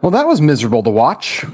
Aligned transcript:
Well, 0.00 0.12
that 0.12 0.26
was 0.26 0.40
miserable 0.40 0.82
to 0.84 0.90
watch. 0.90 1.44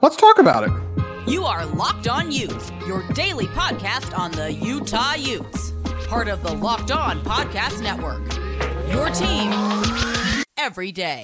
Let's 0.00 0.16
talk 0.16 0.38
about 0.38 0.64
it. 0.64 1.30
You 1.30 1.44
are 1.44 1.64
Locked 1.66 2.08
On 2.08 2.32
Utes, 2.32 2.72
your 2.86 3.06
daily 3.12 3.46
podcast 3.46 4.18
on 4.18 4.32
the 4.32 4.52
Utah 4.52 5.14
Utes, 5.14 5.72
part 6.08 6.26
of 6.26 6.42
the 6.42 6.52
Locked 6.52 6.90
On 6.90 7.22
Podcast 7.22 7.80
Network. 7.80 8.22
Your 8.92 9.08
team 9.10 9.52
every 10.58 10.90
day. 10.90 11.22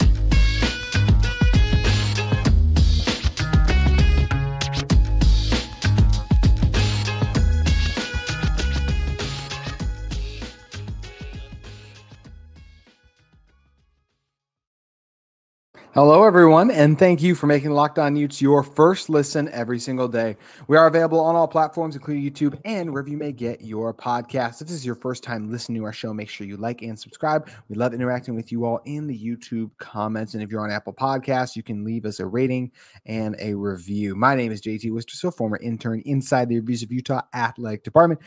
Hello, 15.99 16.23
everyone, 16.23 16.71
and 16.71 16.97
thank 16.97 17.21
you 17.21 17.35
for 17.35 17.49
making 17.49 17.73
Locked 17.73 17.99
On 17.99 18.15
Utes 18.15 18.41
your 18.41 18.63
first 18.63 19.11
listen 19.11 19.49
every 19.49 19.81
single 19.81 20.07
day. 20.07 20.37
We 20.69 20.77
are 20.77 20.87
available 20.87 21.19
on 21.19 21.35
all 21.35 21.49
platforms, 21.49 21.97
including 21.97 22.23
YouTube 22.23 22.57
and 22.65 22.93
wherever 22.93 23.09
you 23.09 23.17
may 23.17 23.33
get 23.33 23.63
your 23.63 23.93
podcast. 23.93 24.63
If 24.63 24.69
this 24.69 24.77
is 24.77 24.87
your 24.87 24.95
first 24.95 25.25
time 25.25 25.51
listening 25.51 25.81
to 25.81 25.85
our 25.87 25.93
show, 25.93 26.15
make 26.15 26.29
sure 26.29 26.47
you 26.47 26.57
like 26.57 26.83
and 26.83 26.97
subscribe. 26.97 27.51
We 27.69 27.75
love 27.75 27.95
interacting 27.95 28.37
with 28.37 28.53
you 28.53 28.65
all 28.65 28.81
in 28.85 29.09
the 29.09 29.19
YouTube 29.19 29.73
comments. 29.79 30.35
And 30.35 30.43
if 30.45 30.53
you're 30.53 30.61
on 30.61 30.71
Apple 30.71 30.93
Podcasts, 30.93 31.57
you 31.57 31.65
can 31.65 31.83
leave 31.83 32.05
us 32.05 32.21
a 32.21 32.27
rating 32.27 32.71
and 33.05 33.35
a 33.41 33.55
review. 33.55 34.15
My 34.15 34.37
name 34.37 34.53
is 34.53 34.63
JT 34.63 34.93
Wistrcill, 34.93 35.35
former 35.35 35.57
intern 35.57 36.01
inside 36.07 36.49
the 36.49 36.61
Reviews 36.61 36.85
of 36.85 36.93
Utah 36.93 37.23
Athletic 37.35 37.83
Department. 37.83 38.21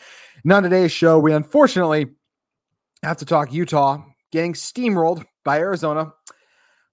And 0.44 0.52
on 0.52 0.63
today's 0.63 0.91
show, 0.91 1.19
we 1.19 1.31
unfortunately 1.31 2.08
have 3.02 3.16
to 3.19 3.25
talk 3.25 3.53
Utah 3.53 4.03
getting 4.30 4.55
steamrolled 4.55 5.23
by 5.45 5.59
Arizona 5.59 6.11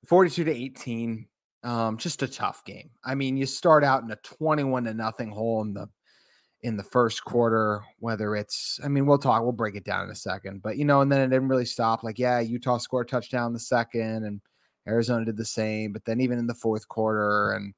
42 0.06 0.44
to 0.44 0.52
18. 0.52 1.26
Um, 1.64 1.96
just 1.98 2.22
a 2.22 2.28
tough 2.28 2.64
game. 2.64 2.90
I 3.04 3.14
mean, 3.14 3.36
you 3.36 3.46
start 3.46 3.82
out 3.82 4.02
in 4.02 4.10
a 4.10 4.16
21 4.16 4.84
to 4.84 4.94
nothing 4.94 5.30
hole 5.30 5.62
in 5.62 5.74
the 5.74 5.88
in 6.62 6.76
the 6.76 6.82
first 6.82 7.24
quarter, 7.24 7.82
whether 8.00 8.34
it's 8.34 8.80
I 8.82 8.88
mean, 8.88 9.06
we'll 9.06 9.18
talk, 9.18 9.42
we'll 9.42 9.52
break 9.52 9.76
it 9.76 9.84
down 9.84 10.04
in 10.04 10.10
a 10.10 10.16
second, 10.16 10.62
but 10.62 10.76
you 10.76 10.84
know, 10.84 11.00
and 11.00 11.10
then 11.10 11.20
it 11.20 11.28
didn't 11.28 11.48
really 11.48 11.64
stop. 11.64 12.02
Like, 12.02 12.18
yeah, 12.18 12.40
Utah 12.40 12.78
scored 12.78 13.06
a 13.06 13.10
touchdown 13.10 13.52
the 13.52 13.60
second, 13.60 14.24
and 14.24 14.40
Arizona 14.86 15.24
did 15.24 15.36
the 15.36 15.44
same, 15.44 15.92
but 15.92 16.04
then 16.04 16.20
even 16.20 16.38
in 16.38 16.46
the 16.46 16.54
fourth 16.54 16.88
quarter, 16.88 17.52
and 17.52 17.74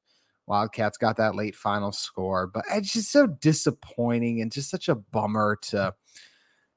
Wildcats 0.46 0.98
got 0.98 1.16
that 1.18 1.36
late 1.36 1.54
final 1.56 1.92
score. 1.92 2.46
But 2.46 2.64
it's 2.70 2.92
just 2.92 3.10
so 3.12 3.26
disappointing 3.26 4.40
and 4.40 4.52
just 4.52 4.70
such 4.70 4.88
a 4.88 4.94
bummer 4.94 5.58
to 5.62 5.94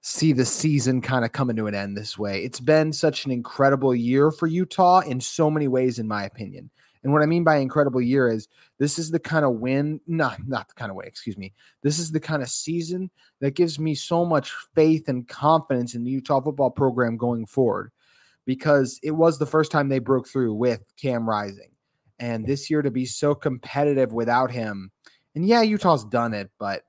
see 0.05 0.33
the 0.33 0.45
season 0.45 1.01
kind 1.01 1.23
of 1.23 1.31
coming 1.31 1.55
to 1.55 1.67
an 1.67 1.73
end 1.73 1.95
this 1.95 2.17
way. 2.17 2.43
It's 2.43 2.59
been 2.59 2.91
such 2.91 3.25
an 3.25 3.31
incredible 3.31 3.95
year 3.95 4.31
for 4.31 4.47
Utah 4.47 4.99
in 4.99 5.21
so 5.21 5.49
many 5.49 5.69
ways, 5.69 5.97
in 5.97 6.07
my 6.09 6.25
opinion. 6.25 6.69
And 7.03 7.13
what 7.13 7.21
I 7.21 7.25
mean 7.25 7.45
by 7.45 7.57
incredible 7.57 8.01
year 8.01 8.29
is 8.29 8.49
this 8.79 8.99
is 8.99 9.11
the 9.11 9.19
kind 9.19 9.45
of 9.45 9.55
win, 9.55 10.01
not 10.05 10.45
not 10.45 10.67
the 10.67 10.73
kind 10.73 10.91
of 10.91 10.97
way, 10.97 11.05
excuse 11.07 11.37
me. 11.37 11.53
This 11.81 11.99
is 11.99 12.11
the 12.11 12.19
kind 12.19 12.43
of 12.43 12.49
season 12.49 13.11
that 13.39 13.55
gives 13.55 13.79
me 13.79 13.95
so 13.95 14.25
much 14.25 14.53
faith 14.75 15.07
and 15.07 15.27
confidence 15.27 15.95
in 15.95 16.03
the 16.03 16.11
Utah 16.11 16.41
football 16.41 16.69
program 16.69 17.15
going 17.15 17.45
forward 17.45 17.91
because 18.45 18.99
it 19.03 19.11
was 19.11 19.39
the 19.39 19.45
first 19.45 19.71
time 19.71 19.87
they 19.87 19.99
broke 19.99 20.27
through 20.27 20.53
with 20.53 20.83
Cam 20.97 21.27
Rising. 21.27 21.71
And 22.19 22.45
this 22.45 22.69
year 22.69 22.81
to 22.81 22.91
be 22.91 23.05
so 23.05 23.35
competitive 23.35 24.11
without 24.11 24.51
him. 24.51 24.91
And 25.33 25.45
yeah, 25.45 25.61
Utah's 25.61 26.05
done 26.05 26.33
it, 26.33 26.51
but 26.59 26.83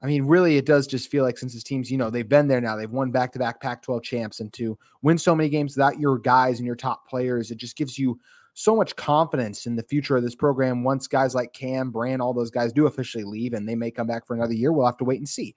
I 0.00 0.06
mean, 0.06 0.24
really, 0.24 0.56
it 0.56 0.66
does 0.66 0.86
just 0.86 1.10
feel 1.10 1.24
like 1.24 1.38
since 1.38 1.52
his 1.52 1.64
teams, 1.64 1.90
you 1.90 1.98
know, 1.98 2.08
they've 2.08 2.28
been 2.28 2.46
there 2.46 2.60
now, 2.60 2.76
they've 2.76 2.90
won 2.90 3.10
back 3.10 3.32
to 3.32 3.38
back 3.38 3.60
Pac 3.60 3.82
12 3.82 4.02
champs, 4.02 4.40
and 4.40 4.52
to 4.52 4.78
win 5.02 5.18
so 5.18 5.34
many 5.34 5.48
games 5.48 5.76
without 5.76 5.98
your 5.98 6.18
guys 6.18 6.58
and 6.58 6.66
your 6.66 6.76
top 6.76 7.08
players, 7.08 7.50
it 7.50 7.58
just 7.58 7.76
gives 7.76 7.98
you 7.98 8.18
so 8.54 8.74
much 8.74 8.96
confidence 8.96 9.66
in 9.66 9.76
the 9.76 9.84
future 9.84 10.16
of 10.16 10.22
this 10.22 10.34
program. 10.34 10.82
Once 10.82 11.06
guys 11.06 11.34
like 11.34 11.52
Cam, 11.52 11.90
Brand, 11.90 12.20
all 12.20 12.34
those 12.34 12.50
guys 12.50 12.72
do 12.72 12.86
officially 12.86 13.22
leave 13.22 13.54
and 13.54 13.68
they 13.68 13.76
may 13.76 13.90
come 13.90 14.08
back 14.08 14.26
for 14.26 14.34
another 14.34 14.52
year, 14.52 14.72
we'll 14.72 14.84
have 14.84 14.96
to 14.96 15.04
wait 15.04 15.18
and 15.18 15.28
see. 15.28 15.54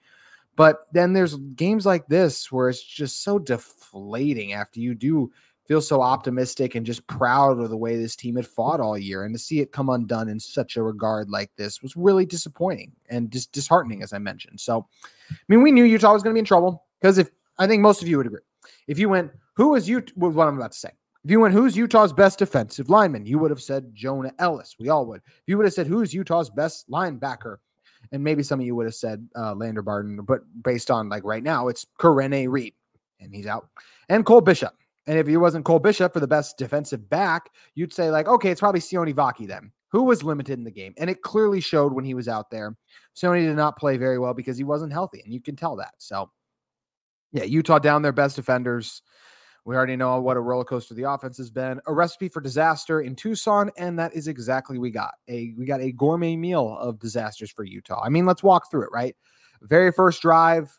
But 0.56 0.86
then 0.92 1.14
there's 1.14 1.36
games 1.36 1.86
like 1.86 2.08
this 2.08 2.52
where 2.52 2.70
it's 2.70 2.84
just 2.84 3.24
so 3.24 3.40
deflating 3.40 4.54
after 4.54 4.80
you 4.80 4.94
do 4.94 5.32
feel 5.72 5.80
so 5.80 6.02
optimistic 6.02 6.76
and 6.76 6.86
just 6.86 7.08
proud 7.08 7.58
of 7.58 7.70
the 7.70 7.78
way 7.78 7.96
this 7.96 8.18
team 8.18 8.36
had 8.36 8.46
fought 8.46 8.82
all 8.82 8.98
year. 8.98 9.24
And 9.24 9.34
to 9.34 9.40
see 9.40 9.62
it 9.62 9.72
come 9.72 9.88
undone 9.88 10.28
in 10.28 10.38
such 10.38 10.76
a 10.76 10.84
regard 10.84 11.30
like 11.30 11.50
this 11.56 11.82
was 11.82 11.96
really 11.96 12.26
disappointing 12.26 12.92
and 13.10 13.32
just 13.32 13.54
disheartening, 13.54 14.04
as 14.04 14.12
I 14.12 14.18
mentioned. 14.18 14.60
So, 14.60 14.86
I 15.32 15.36
mean, 15.48 15.62
we 15.62 15.72
knew 15.72 15.86
Utah 15.86 16.12
was 16.12 16.24
going 16.24 16.34
to 16.34 16.36
be 16.36 16.40
in 16.40 16.46
trouble 16.46 16.84
because 17.00 17.18
if 17.18 17.30
I 17.58 17.68
think 17.68 17.82
most 17.82 18.02
of 18.02 18.10
you 18.10 18.18
would 18.18 18.26
agree, 18.26 18.42
if 18.90 19.00
you 19.00 19.08
went, 19.08 19.32
who 19.56 19.76
is 19.76 19.88
you 19.88 20.04
with 20.18 20.34
what 20.34 20.50
I'm 20.50 20.58
about 20.58 20.74
to 20.74 20.78
say? 20.78 20.90
If 21.24 21.32
you 21.32 21.40
went, 21.40 21.54
who's 21.54 21.78
Utah's 21.78 22.12
best 22.12 22.40
defensive 22.40 22.90
lineman? 22.90 23.26
You 23.26 23.40
would 23.40 23.52
have 23.52 23.62
said 23.62 23.96
Jonah 23.96 24.34
Ellis. 24.40 24.76
We 24.78 24.90
all 24.90 25.06
would. 25.06 25.22
If 25.26 25.44
you 25.48 25.56
would 25.56 25.66
have 25.66 25.74
said, 25.74 25.88
who's 25.88 26.14
Utah's 26.14 26.50
best 26.50 26.90
linebacker? 26.92 27.60
And 28.12 28.22
maybe 28.22 28.44
some 28.44 28.60
of 28.60 28.66
you 28.66 28.76
would 28.76 28.88
have 28.88 28.96
said 28.96 29.26
uh, 29.38 29.54
Lander 29.54 29.84
Barton, 29.84 30.20
but 30.28 30.42
based 30.66 30.92
on 30.92 31.08
like 31.08 31.24
right 31.24 31.44
now, 31.44 31.70
it's 31.70 31.86
Karene 31.98 32.50
Reed, 32.50 32.74
and 33.22 33.34
he's 33.34 33.48
out. 33.48 33.70
And 34.10 34.26
Cole 34.26 34.42
Bishop. 34.42 34.74
And 35.08 35.18
if 35.18 35.28
he 35.28 35.38
wasn't 35.38 35.66
Cole 35.66 35.80
Bishop 35.80 36.14
for 36.14 36.20
the 36.20 36.28
best 36.28 36.58
defensive 36.58 37.10
back, 37.10 37.50
you'd 37.76 37.94
say, 37.94 38.12
like, 38.12 38.28
okay, 38.28 38.52
it's 38.52 38.62
probably 38.62 38.82
Sione 38.82 39.16
Vaki 39.16 39.48
then, 39.48 39.72
who 39.90 40.04
was 40.04 40.24
limited 40.24 40.60
in 40.60 40.64
the 40.64 40.72
game. 40.72 40.94
And 40.98 41.10
it 41.10 41.24
clearly 41.24 41.60
showed 41.60 41.94
when 41.94 42.06
he 42.06 42.14
was 42.14 42.28
out 42.28 42.52
there. 42.52 42.78
Sione 43.16 43.46
did 43.46 43.56
not 43.56 43.78
play 43.78 43.98
very 43.98 44.20
well 44.20 44.34
because 44.34 44.58
he 44.58 44.64
wasn't 44.64 44.94
healthy, 44.94 45.22
and 45.24 45.34
you 45.34 45.42
can 45.42 45.56
tell 45.56 45.76
that. 45.78 45.94
So, 45.98 46.30
yeah, 47.32 47.44
Utah 47.44 47.80
down 47.80 48.02
their 48.02 48.12
best 48.12 48.36
defenders. 48.36 49.02
We 49.66 49.76
already 49.76 49.96
know 49.96 50.20
what 50.20 50.38
a 50.38 50.42
roller 50.42 50.64
coaster 50.66 50.96
the 50.96 51.10
offense 51.10 51.38
has 51.38 51.52
been. 51.52 51.80
A 51.86 51.94
recipe 51.94 52.30
for 52.30 52.42
disaster 52.42 53.02
in 53.02 53.16
Tucson, 53.16 53.72
and 53.78 53.98
that 54.00 54.16
is 54.16 54.28
exactly 54.28 54.80
we 54.80 54.90
got. 54.90 55.14
A 55.28 55.54
we 55.58 55.66
got 55.66 55.82
a 55.82 55.92
gourmet 55.92 56.36
meal 56.36 56.78
of 56.80 57.00
disasters 57.00 57.52
for 57.52 57.64
Utah. 57.64 58.02
I 58.04 58.10
mean, 58.10 58.26
let's 58.26 58.42
walk 58.44 58.70
through 58.72 58.84
it, 58.84 58.92
right? 58.92 59.16
Very 59.62 59.92
first 59.92 60.24
drive, 60.24 60.76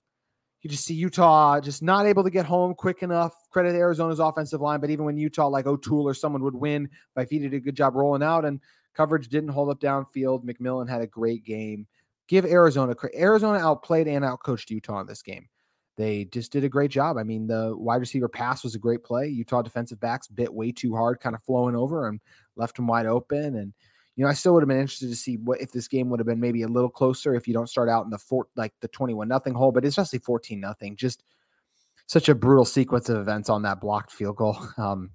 you 0.62 0.71
just 0.71 0.84
see 0.84 0.94
Utah 0.94 1.60
just 1.60 1.83
not 1.83 2.06
able 2.06 2.22
to 2.22 2.31
get 2.31 2.47
home 2.47 2.75
quick 2.75 3.03
enough. 3.03 3.34
Credit 3.52 3.74
Arizona's 3.74 4.18
offensive 4.18 4.60
line, 4.60 4.80
but 4.80 4.90
even 4.90 5.04
when 5.04 5.16
Utah, 5.16 5.46
like 5.46 5.66
O'Toole 5.66 6.08
or 6.08 6.14
someone 6.14 6.42
would 6.42 6.54
win, 6.54 6.88
Fifita 7.16 7.42
did 7.42 7.54
a 7.54 7.60
good 7.60 7.76
job 7.76 7.94
rolling 7.94 8.22
out 8.22 8.44
and 8.44 8.60
coverage 8.94 9.28
didn't 9.28 9.50
hold 9.50 9.70
up 9.70 9.80
downfield. 9.80 10.44
McMillan 10.44 10.88
had 10.88 11.02
a 11.02 11.06
great 11.06 11.44
game. 11.44 11.86
Give 12.28 12.44
Arizona 12.44 12.94
Arizona 13.14 13.58
outplayed 13.58 14.08
and 14.08 14.24
outcoached 14.24 14.70
Utah 14.70 15.00
in 15.00 15.06
this 15.06 15.22
game. 15.22 15.48
They 15.96 16.24
just 16.24 16.50
did 16.50 16.64
a 16.64 16.68
great 16.68 16.91
job. 16.91 17.18
I 17.18 17.22
mean, 17.22 17.46
the 17.46 17.76
wide 17.76 18.00
receiver 18.00 18.28
pass 18.28 18.64
was 18.64 18.74
a 18.74 18.78
great 18.78 19.04
play. 19.04 19.28
Utah 19.28 19.60
defensive 19.60 20.00
backs 20.00 20.26
bit 20.26 20.52
way 20.52 20.72
too 20.72 20.96
hard, 20.96 21.20
kind 21.20 21.36
of 21.36 21.42
flowing 21.42 21.76
over 21.76 22.08
and 22.08 22.20
left 22.56 22.76
them 22.76 22.86
wide 22.86 23.06
open. 23.06 23.56
And 23.56 23.74
you 24.16 24.24
know, 24.24 24.30
I 24.30 24.34
still 24.34 24.54
would 24.54 24.62
have 24.62 24.68
been 24.68 24.80
interested 24.80 25.10
to 25.10 25.16
see 25.16 25.36
what 25.36 25.60
if 25.60 25.72
this 25.72 25.88
game 25.88 26.08
would 26.08 26.20
have 26.20 26.26
been 26.26 26.41
maybe 26.41 26.62
a 26.62 26.68
little 26.68 26.91
closer 26.91 27.34
if 27.34 27.46
you 27.46 27.54
don't 27.54 27.68
start 27.68 27.88
out 27.88 28.04
in 28.04 28.10
the 28.10 28.18
four 28.18 28.46
like 28.56 28.72
the 28.80 28.88
21 28.88 29.28
nothing 29.28 29.54
hole, 29.54 29.72
but 29.72 29.84
especially 29.84 30.18
14 30.18 30.58
nothing. 30.58 30.96
Just 30.96 31.24
such 32.12 32.28
a 32.28 32.34
brutal 32.34 32.66
sequence 32.66 33.08
of 33.08 33.16
events 33.16 33.48
on 33.48 33.62
that 33.62 33.80
blocked 33.80 34.12
field 34.12 34.36
goal. 34.36 34.56
Um, 34.78 35.10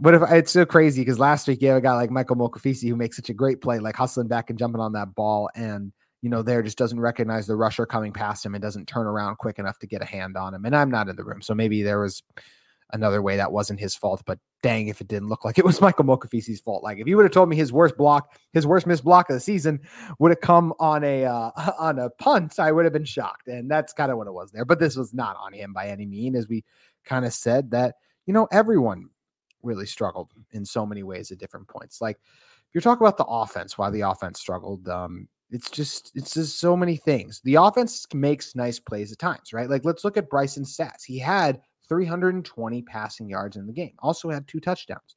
but 0.00 0.14
if 0.14 0.22
it's 0.30 0.50
so 0.50 0.66
crazy 0.66 1.02
because 1.02 1.20
last 1.20 1.46
week 1.46 1.62
you 1.62 1.68
have 1.68 1.76
a 1.76 1.80
guy 1.80 1.94
like 1.94 2.10
Michael 2.10 2.34
Mokofisi 2.34 2.88
who 2.88 2.96
makes 2.96 3.14
such 3.14 3.28
a 3.28 3.34
great 3.34 3.60
play, 3.60 3.78
like 3.78 3.94
hustling 3.94 4.26
back 4.26 4.50
and 4.50 4.58
jumping 4.58 4.80
on 4.80 4.92
that 4.94 5.14
ball, 5.14 5.48
and 5.54 5.92
you 6.22 6.30
know, 6.30 6.42
there 6.42 6.60
just 6.62 6.78
doesn't 6.78 6.98
recognize 6.98 7.46
the 7.46 7.54
rusher 7.54 7.86
coming 7.86 8.12
past 8.12 8.44
him 8.44 8.54
and 8.54 8.62
doesn't 8.62 8.88
turn 8.88 9.06
around 9.06 9.36
quick 9.36 9.60
enough 9.60 9.78
to 9.78 9.86
get 9.86 10.02
a 10.02 10.04
hand 10.04 10.36
on 10.36 10.54
him. 10.54 10.64
And 10.64 10.74
I'm 10.74 10.90
not 10.90 11.08
in 11.08 11.14
the 11.14 11.22
room, 11.22 11.40
so 11.40 11.54
maybe 11.54 11.82
there 11.82 12.00
was 12.00 12.22
another 12.92 13.22
way 13.22 13.36
that 13.36 13.52
wasn't 13.52 13.80
his 13.80 13.94
fault. 13.94 14.22
But 14.26 14.38
dang, 14.62 14.88
if 14.88 15.00
it 15.00 15.08
didn't 15.08 15.28
look 15.28 15.44
like 15.44 15.58
it 15.58 15.64
was 15.64 15.80
Michael 15.80 16.04
Mokofisi's 16.04 16.60
fault. 16.60 16.82
Like 16.82 16.98
if 16.98 17.06
you 17.06 17.16
would 17.16 17.24
have 17.24 17.32
told 17.32 17.48
me 17.48 17.56
his 17.56 17.72
worst 17.72 17.96
block, 17.96 18.36
his 18.52 18.66
worst 18.66 18.86
missed 18.86 19.04
block 19.04 19.30
of 19.30 19.34
the 19.34 19.40
season 19.40 19.80
would 20.18 20.30
have 20.30 20.40
come 20.40 20.72
on 20.78 21.04
a 21.04 21.24
uh, 21.24 21.50
on 21.78 21.98
a 21.98 22.10
punt, 22.10 22.58
I 22.58 22.72
would 22.72 22.84
have 22.84 22.92
been 22.92 23.04
shocked. 23.04 23.48
And 23.48 23.70
that's 23.70 23.92
kind 23.92 24.10
of 24.10 24.18
what 24.18 24.26
it 24.26 24.34
was 24.34 24.50
there. 24.52 24.64
But 24.64 24.78
this 24.78 24.96
was 24.96 25.14
not 25.14 25.36
on 25.40 25.52
him 25.52 25.72
by 25.72 25.88
any 25.88 26.06
mean, 26.06 26.36
as 26.36 26.48
we 26.48 26.64
kind 27.04 27.24
of 27.24 27.32
said 27.32 27.70
that 27.72 27.96
you 28.26 28.32
know 28.32 28.46
everyone 28.52 29.08
really 29.62 29.86
struggled 29.86 30.30
in 30.50 30.64
so 30.64 30.84
many 30.84 31.02
ways 31.02 31.30
at 31.30 31.38
different 31.38 31.68
points. 31.68 32.00
Like 32.00 32.16
if 32.16 32.74
you're 32.74 32.82
talking 32.82 33.06
about 33.06 33.16
the 33.16 33.24
offense, 33.24 33.78
why 33.78 33.90
the 33.90 34.00
offense 34.02 34.40
struggled, 34.40 34.88
um, 34.88 35.28
it's 35.50 35.70
just 35.70 36.10
it's 36.14 36.34
just 36.34 36.58
so 36.58 36.76
many 36.76 36.96
things. 36.96 37.40
The 37.44 37.56
offense 37.56 38.06
makes 38.14 38.56
nice 38.56 38.80
plays 38.80 39.12
at 39.12 39.18
times, 39.18 39.52
right? 39.52 39.68
Like 39.68 39.84
let's 39.84 40.04
look 40.04 40.16
at 40.16 40.30
Bryson's 40.30 40.76
stats. 40.76 41.04
He 41.06 41.18
had 41.18 41.60
320 41.88 42.82
passing 42.82 43.28
yards 43.28 43.56
in 43.56 43.66
the 43.66 43.72
game. 43.72 43.92
Also 44.00 44.30
had 44.30 44.46
two 44.46 44.60
touchdowns. 44.60 45.16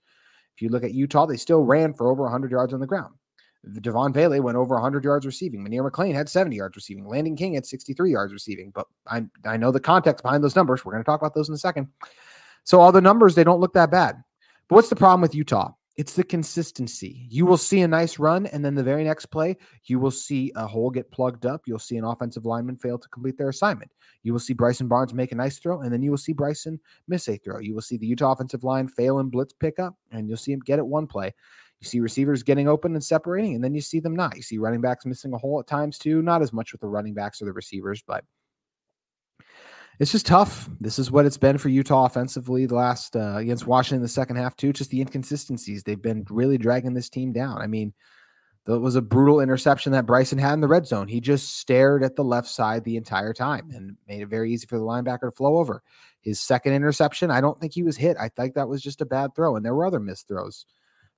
If 0.56 0.62
you 0.62 0.70
look 0.70 0.84
at 0.84 0.94
Utah, 0.94 1.26
they 1.26 1.38
still 1.38 1.64
ran 1.64 1.94
for 1.94 2.10
over 2.10 2.24
100 2.24 2.52
yards 2.52 2.74
on 2.74 2.80
the 2.80 2.88
ground. 2.88 3.14
Devaughn 3.82 4.14
Vele 4.14 4.42
went 4.42 4.58
over 4.58 4.76
100 4.76 5.04
yards 5.04 5.26
receiving. 5.26 5.66
Munir 5.66 5.90
McClain 5.90 6.14
had 6.14 6.30
70 6.30 6.56
yards 6.56 6.76
receiving. 6.76 7.08
Landen 7.08 7.36
King 7.36 7.56
had 7.56 7.66
63 7.66 8.12
yards 8.12 8.32
receiving. 8.32 8.72
But 8.72 8.88
I, 9.08 9.24
I 9.46 9.58
know 9.58 9.72
the 9.72 9.80
context 9.80 10.24
behind 10.24 10.44
those 10.44 10.56
numbers. 10.56 10.86
We're 10.86 10.92
going 10.92 11.04
to 11.04 11.08
talk 11.08 11.20
about 11.20 11.34
those 11.34 11.50
in 11.50 11.56
a 11.56 11.58
second. 11.60 11.88
So 12.64 12.80
all 12.80 12.92
the 12.92 13.02
numbers, 13.02 13.36
they 13.36 13.44
don't 13.44 13.60
look 13.60 13.74
that 13.74 13.92
bad. 13.92 14.24
But 14.68 14.76
what's 14.76 14.90
the 14.90 14.96
problem 14.96 15.22
with 15.22 15.36
Utah? 15.36 15.72
It's 15.98 16.14
the 16.14 16.24
consistency. 16.24 17.26
You 17.30 17.46
will 17.46 17.58
see 17.58 17.82
a 17.82 17.88
nice 17.88 18.20
run, 18.20 18.46
and 18.48 18.64
then 18.64 18.76
the 18.76 18.84
very 18.84 19.04
next 19.04 19.28
play, 19.28 19.58
you 19.86 19.98
will 19.98 20.12
see 20.12 20.52
a 20.56 20.68
hole 20.68 20.90
get 20.90 21.10
plugged 21.12 21.46
up. 21.46 21.62
You'll 21.66 21.80
see 21.80 21.96
an 21.98 22.04
offensive 22.04 22.46
lineman 22.46 22.76
fail 22.76 22.98
to 22.98 23.10
complete 23.10 23.38
their 23.38 23.50
assignment. 23.50 23.92
You 24.24 24.34
will 24.34 24.40
see 24.40 24.54
Bryson 24.54 24.88
Barnes 24.88 25.14
make 25.14 25.32
a 25.32 25.36
nice 25.36 25.58
throw, 25.58 25.82
and 25.82 25.94
then 25.94 26.02
you 26.02 26.12
will 26.12 26.18
see 26.18 26.34
Bryson 26.34 26.80
miss 27.08 27.30
a 27.30 27.38
throw. 27.38 27.60
You 27.60 27.74
will 27.74 27.82
see 27.82 27.98
the 27.98 28.08
Utah 28.08 28.34
offensive 28.34 28.64
line 28.64 28.90
fail 28.90 29.20
and 29.20 29.32
blitz 29.32 29.54
pickup, 29.54 29.96
and 30.12 30.28
you'll 30.28 30.38
see 30.38 30.52
him 30.52 30.60
get 30.60 30.80
it 30.80 30.86
one 30.86 31.08
play. 31.08 31.34
You 31.80 31.88
see 31.88 32.00
receivers 32.00 32.44
getting 32.44 32.68
open 32.68 32.94
and 32.94 33.04
separating, 33.04 33.56
and 33.56 33.64
then 33.64 33.74
you 33.74 33.82
see 33.82 34.00
them 34.00 34.16
not. 34.16 34.36
You 34.36 34.42
see 34.42 34.58
running 34.58 34.82
backs 34.82 35.06
missing 35.06 35.34
a 35.34 35.38
hole 35.38 35.60
at 35.60 35.68
times 35.68 35.98
too. 35.98 36.22
Not 36.22 36.42
as 36.42 36.52
much 36.52 36.72
with 36.72 36.82
the 36.82 36.88
running 36.88 37.14
backs 37.14 37.42
or 37.42 37.46
the 37.46 37.54
receivers, 37.54 38.04
but 38.06 38.26
it's 40.00 40.12
just 40.12 40.26
tough. 40.26 40.70
This 40.80 41.00
is 41.00 41.12
what 41.12 41.26
it's 41.26 41.38
been 41.38 41.58
for 41.58 41.70
Utah 41.70 42.06
offensively 42.06 42.66
the 42.66 42.76
last 42.76 43.16
uh, 43.16 43.36
against 43.38 43.68
Washington 43.68 43.98
in 43.98 44.02
the 44.02 44.08
second 44.10 44.36
half 44.36 44.56
too. 44.56 44.74
Just 44.74 44.90
the 44.90 45.02
inconsistencies 45.02 45.84
they've 45.84 46.02
been 46.02 46.26
really 46.30 46.58
dragging 46.58 46.94
this 46.94 47.10
team 47.10 47.32
down. 47.32 47.62
I 47.62 47.68
mean, 47.68 47.94
that 48.66 48.80
was 48.80 48.96
a 48.96 49.02
brutal 49.02 49.42
interception 49.42 49.92
that 49.92 50.08
Bryson 50.08 50.40
had 50.40 50.54
in 50.54 50.62
the 50.62 50.68
red 50.68 50.88
zone. 50.88 51.08
He 51.08 51.22
just 51.22 51.58
stared 51.60 52.04
at 52.04 52.16
the 52.16 52.24
left 52.24 52.48
side 52.48 52.84
the 52.84 52.98
entire 52.98 53.34
time 53.34 53.70
and 53.74 53.96
made 54.08 54.22
it 54.22 54.28
very 54.28 54.52
easy 54.52 54.66
for 54.66 54.78
the 54.78 54.84
linebacker 54.84 55.30
to 55.30 55.32
flow 55.32 55.58
over. 55.58 55.84
His 56.22 56.42
second 56.42 56.74
interception, 56.74 57.30
I 57.30 57.42
don't 57.42 57.60
think 57.60 57.74
he 57.74 57.84
was 57.84 57.98
hit. 57.98 58.18
I 58.20 58.30
think 58.30 58.56
that 58.56 58.68
was 58.68 58.82
just 58.82 59.02
a 59.02 59.06
bad 59.06 59.36
throw, 59.36 59.56
and 59.56 59.64
there 59.64 59.76
were 59.76 59.86
other 59.86 60.00
missed 60.00 60.28
throws 60.28 60.66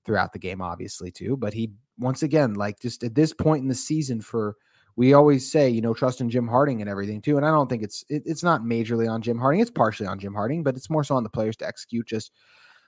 throughout 0.05 0.33
the 0.33 0.39
game, 0.39 0.61
obviously 0.61 1.09
too. 1.09 1.37
But 1.37 1.53
he 1.53 1.71
once 1.97 2.21
again, 2.21 2.55
like 2.55 2.79
just 2.81 3.03
at 3.03 3.15
this 3.15 3.33
point 3.33 3.61
in 3.61 3.69
the 3.69 3.75
season 3.75 4.19
for 4.21 4.57
we 4.97 5.13
always 5.13 5.49
say, 5.49 5.69
you 5.69 5.79
know, 5.79 5.93
trust 5.93 6.21
in 6.21 6.29
Jim 6.29 6.47
Harding 6.47 6.81
and 6.81 6.89
everything 6.89 7.21
too. 7.21 7.37
And 7.37 7.45
I 7.45 7.51
don't 7.51 7.69
think 7.69 7.83
it's 7.83 8.03
it, 8.09 8.23
it's 8.25 8.43
not 8.43 8.63
majorly 8.63 9.09
on 9.09 9.21
Jim 9.21 9.37
Harding. 9.37 9.61
It's 9.61 9.69
partially 9.69 10.07
on 10.07 10.19
Jim 10.19 10.33
Harding, 10.33 10.63
but 10.63 10.75
it's 10.75 10.89
more 10.89 11.03
so 11.03 11.15
on 11.15 11.23
the 11.23 11.29
players 11.29 11.55
to 11.57 11.67
execute. 11.67 12.07
Just 12.07 12.31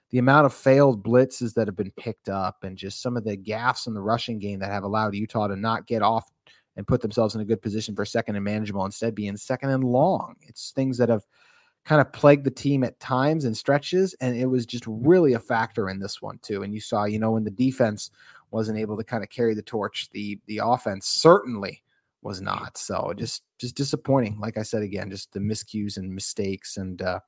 the 0.09 0.17
amount 0.17 0.47
of 0.47 0.53
failed 0.53 1.03
blitzes 1.03 1.53
that 1.53 1.67
have 1.67 1.77
been 1.77 1.91
picked 1.91 2.27
up, 2.27 2.63
and 2.63 2.75
just 2.75 3.01
some 3.01 3.15
of 3.15 3.23
the 3.23 3.37
gaffes 3.37 3.85
in 3.85 3.93
the 3.93 4.01
rushing 4.01 4.39
game 4.39 4.59
that 4.59 4.71
have 4.71 4.83
allowed 4.83 5.13
Utah 5.13 5.47
to 5.47 5.55
not 5.55 5.85
get 5.85 6.01
off 6.01 6.29
and 6.75 6.87
put 6.87 7.01
themselves 7.01 7.35
in 7.35 7.41
a 7.41 7.45
good 7.45 7.61
position 7.61 7.95
for 7.95 8.05
second 8.05 8.35
and 8.35 8.43
manageable, 8.43 8.85
instead 8.85 9.13
being 9.13 9.37
second 9.37 9.69
and 9.69 9.83
long. 9.83 10.35
It's 10.41 10.71
things 10.71 10.97
that 10.97 11.09
have 11.09 11.23
kind 11.85 12.01
of 12.01 12.11
plagued 12.11 12.43
the 12.43 12.51
team 12.51 12.83
at 12.83 12.99
times 12.99 13.45
and 13.45 13.55
stretches, 13.55 14.15
and 14.19 14.35
it 14.35 14.47
was 14.47 14.65
just 14.65 14.83
really 14.87 15.33
a 15.33 15.39
factor 15.39 15.89
in 15.89 15.99
this 15.99 16.23
one 16.23 16.39
too. 16.41 16.63
And 16.63 16.73
you 16.73 16.81
saw, 16.81 17.05
you 17.05 17.19
know, 17.19 17.31
when 17.31 17.43
the 17.43 17.51
defense 17.51 18.09
wasn't 18.49 18.79
able 18.79 18.97
to 18.97 19.03
kind 19.03 19.23
of 19.23 19.29
carry 19.29 19.53
the 19.53 19.61
torch, 19.61 20.09
the 20.11 20.39
the 20.47 20.61
offense 20.63 21.05
certainly 21.05 21.83
was 22.21 22.41
not. 22.41 22.77
So 22.77 23.13
just 23.17 23.43
just 23.57 23.75
disappointing. 23.75 24.39
Like 24.39 24.57
I 24.57 24.63
said 24.63 24.81
again, 24.81 25.09
just 25.09 25.31
the 25.33 25.39
miscues 25.39 25.97
and 25.97 26.13
mistakes 26.13 26.77
and 26.77 27.01
uh, 27.01 27.19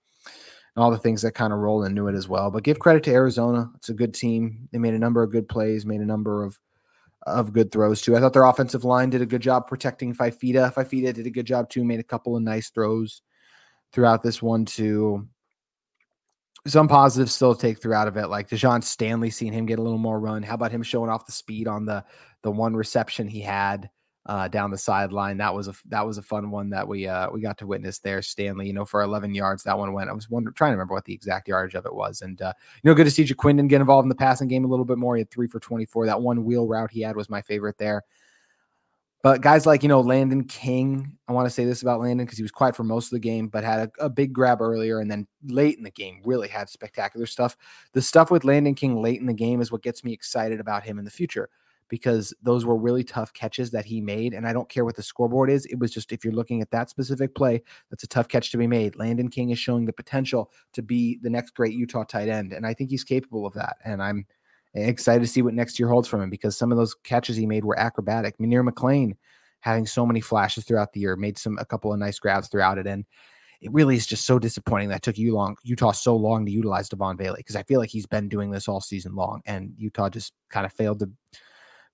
and 0.76 0.84
all 0.84 0.92
the 0.92 0.98
things 0.98 1.22
that 1.22 1.34
kind 1.34 1.54
of 1.54 1.60
roll 1.60 1.84
into 1.84 2.08
it 2.08 2.16
as 2.16 2.28
well. 2.28 2.52
But 2.52 2.64
give 2.64 2.80
credit 2.80 3.04
to 3.04 3.12
Arizona; 3.12 3.70
it's 3.76 3.90
a 3.90 3.94
good 3.94 4.14
team. 4.14 4.68
They 4.72 4.78
made 4.78 4.94
a 4.94 5.00
number 5.00 5.24
of 5.24 5.32
good 5.32 5.48
plays, 5.48 5.86
made 5.86 6.02
a 6.02 6.06
number 6.06 6.44
of 6.44 6.60
of 7.28 7.54
good 7.54 7.72
throws 7.72 8.02
too. 8.02 8.16
I 8.16 8.20
thought 8.20 8.34
their 8.34 8.46
offensive 8.46 8.84
line 8.84 9.12
did 9.12 9.22
a 9.22 9.28
good 9.28 9.42
job 9.42 9.68
protecting 9.68 10.16
Fifita. 10.16 10.74
Fifita 10.74 11.14
did 11.14 11.28
a 11.28 11.32
good 11.32 11.46
job 11.46 11.70
too. 11.70 11.84
Made 11.84 12.00
a 12.00 12.04
couple 12.04 12.36
of 12.36 12.42
nice 12.42 12.70
throws 12.70 13.22
throughout 13.92 14.24
this 14.24 14.42
one 14.42 14.66
too. 14.66 15.28
Some 16.68 16.88
positives 16.88 17.34
still 17.34 17.56
take 17.56 17.82
throughout 17.82 18.08
of 18.08 18.18
it, 18.18 18.28
like 18.28 18.48
Dijon 18.48 18.84
Stanley, 18.84 19.32
seeing 19.32 19.54
him 19.54 19.66
get 19.66 19.80
a 19.80 19.82
little 19.82 19.98
more 19.98 20.20
run. 20.20 20.44
How 20.44 20.54
about 20.54 20.72
him 20.72 20.84
showing 20.84 21.10
off 21.10 21.26
the 21.26 21.32
speed 21.32 21.68
on 21.68 21.86
the 21.86 22.04
the 22.44 22.52
one 22.52 22.76
reception 22.76 23.28
he 23.28 23.42
had? 23.42 23.90
Uh, 24.28 24.48
down 24.48 24.70
the 24.70 24.78
sideline. 24.78 25.38
That 25.38 25.56
was 25.56 25.68
a 25.68 25.74
that 25.88 26.06
was 26.06 26.20
a 26.20 26.22
fun 26.22 26.52
one 26.52 26.70
that 26.70 26.88
we 26.88 27.08
uh, 27.08 27.32
we 27.32 27.42
got 27.42 27.58
to 27.58 27.66
witness 27.66 27.98
there. 27.98 28.22
Stanley, 28.22 28.68
you 28.68 28.74
know, 28.74 28.86
for 28.86 29.02
11 29.02 29.34
yards, 29.34 29.64
that 29.64 29.76
one 29.76 29.94
went. 29.94 30.12
I 30.12 30.14
was 30.14 30.30
wondering, 30.30 30.54
trying 30.54 30.70
to 30.70 30.74
remember 30.74 30.94
what 30.94 31.06
the 31.06 31.14
exact 31.14 31.48
yardage 31.48 31.74
of 31.74 31.88
it 31.88 31.96
was, 31.96 32.22
and 32.22 32.40
uh, 32.40 32.54
you 32.84 32.88
know, 32.88 32.94
good 32.94 33.06
to 33.06 33.12
see 33.12 33.26
Ja'Quinden 33.26 33.68
get 33.68 33.82
involved 33.82 34.06
in 34.06 34.10
the 34.10 34.16
passing 34.16 34.48
game 34.48 34.64
a 34.64 34.68
little 34.68 34.86
bit 34.86 35.00
more. 35.00 35.16
He 35.16 35.22
had 35.22 35.32
three 35.32 35.48
for 35.48 35.60
24. 35.60 36.06
That 36.06 36.22
one 36.22 36.46
wheel 36.46 36.68
route 36.68 36.92
he 36.92 37.02
had 37.02 37.16
was 37.16 37.32
my 37.32 37.42
favorite 37.42 37.80
there. 37.80 38.04
But 39.24 39.42
guys 39.42 39.66
like 39.66 39.84
you 39.84 39.90
know 39.90 40.02
Landen 40.02 40.44
King, 40.44 41.18
I 41.28 41.34
want 41.34 41.46
to 41.46 41.52
say 41.52 41.66
this 41.66 41.82
about 41.82 42.00
Landen 42.00 42.26
because 42.26 42.38
he 42.38 42.44
was 42.44 42.52
quiet 42.52 42.76
for 42.76 42.84
most 42.84 43.08
of 43.08 43.12
the 43.12 43.20
game, 43.20 43.48
but 43.48 43.64
had 43.64 43.92
a, 44.00 44.06
a, 44.06 44.10
big 44.10 44.34
grab 44.34 44.62
earlier, 44.62 45.00
and 45.00 45.12
then 45.12 45.28
late 45.46 45.78
in 45.78 45.84
the 45.84 45.92
game 45.92 46.22
really 46.26 46.48
had 46.48 46.70
spectacular 46.70 47.28
stuff. 47.28 47.56
The 47.94 48.02
stuff 48.02 48.32
with 48.32 48.44
Landen 48.44 48.74
King 48.74 49.02
late 49.02 49.20
in 49.20 49.28
the 49.28 49.34
game 49.34 49.62
is 49.62 49.72
what 49.72 49.84
gets 49.84 50.04
me 50.04 50.12
excited 50.12 50.60
about 50.60 50.84
him 50.84 50.98
in 50.98 51.06
the 51.06 51.12
future 51.12 51.50
because 51.92 52.34
those 52.42 52.66
were 52.66 52.78
really 52.78 53.04
tough 53.04 53.34
catches 53.34 53.70
that 53.72 53.84
he 53.84 54.00
made. 54.00 54.34
And 54.34 54.48
I 54.48 54.54
don't 54.54 54.70
care 54.70 54.86
what 54.86 54.96
the 54.96 55.04
scoreboard 55.04 55.52
is. 55.52 55.66
It 55.66 55.78
was 55.78 55.92
just 55.92 56.14
if 56.14 56.24
you're 56.24 56.34
looking 56.34 56.62
at 56.62 56.72
that 56.72 56.90
specific 56.90 57.36
play, 57.36 57.62
that's 57.90 58.04
a 58.04 58.08
tough 58.08 58.30
catch 58.30 58.50
to 58.52 58.58
be 58.58 58.66
made. 58.66 58.96
Landen 58.96 59.28
King 59.28 59.50
is 59.50 59.60
showing 59.60 59.84
the 59.84 59.92
potential 59.92 60.50
to 60.72 60.82
be 60.82 61.20
the 61.22 61.30
next 61.30 61.52
great 61.52 61.74
Utah 61.74 62.06
tight 62.06 62.30
end. 62.30 62.54
And 62.54 62.66
I 62.66 62.74
think 62.74 62.90
he's 62.90 63.04
capable 63.04 63.46
of 63.46 63.54
that. 63.56 63.76
And 63.84 64.02
I'm 64.02 64.26
excited 64.74 65.20
to 65.20 65.28
see 65.28 65.42
what 65.42 65.54
next 65.54 65.80
year 65.80 65.90
holds 65.90 66.08
from 66.08 66.22
him 66.22 66.30
because 66.30 66.58
some 66.58 66.72
of 66.72 66.78
those 66.78 66.96
catches 67.04 67.36
he 67.36 67.46
made 67.46 67.66
were 67.66 67.78
acrobatic. 67.78 68.38
Munir 68.38 68.66
McClain 68.66 69.18
having 69.60 69.86
so 69.86 70.06
many 70.06 70.22
flashes 70.22 70.64
throughout 70.64 70.94
the 70.94 71.02
year, 71.02 71.18
made 71.18 71.38
some 71.38 71.58
a 71.60 71.66
couple 71.66 71.92
of 71.92 72.00
nice 72.00 72.20
grabs 72.20 72.48
throughout 72.48 72.78
it. 72.78 72.88
And 72.88 73.06
it 73.60 73.72
really 73.74 73.98
is 73.98 74.08
just 74.08 74.26
so 74.26 74.40
disappointing 74.40 74.90
that 74.90 75.02
took 75.02 75.18
you 75.18 75.36
long 75.36 75.58
Utah 75.64 75.92
so 75.92 76.16
long 76.16 76.46
to 76.46 76.52
utilize 76.52 76.88
Devaughn 76.88 77.18
Vele 77.18 77.36
because 77.36 77.58
I 77.58 77.64
feel 77.64 77.82
like 77.82 77.90
he's 77.90 78.08
been 78.08 78.30
doing 78.30 78.50
this 78.50 78.70
all 78.70 78.80
season 78.80 79.14
long 79.14 79.42
and 79.46 79.74
Utah 79.78 80.10
just 80.10 80.32
kind 80.50 80.66
of 80.66 80.72
failed 80.72 81.00
to 81.00 81.12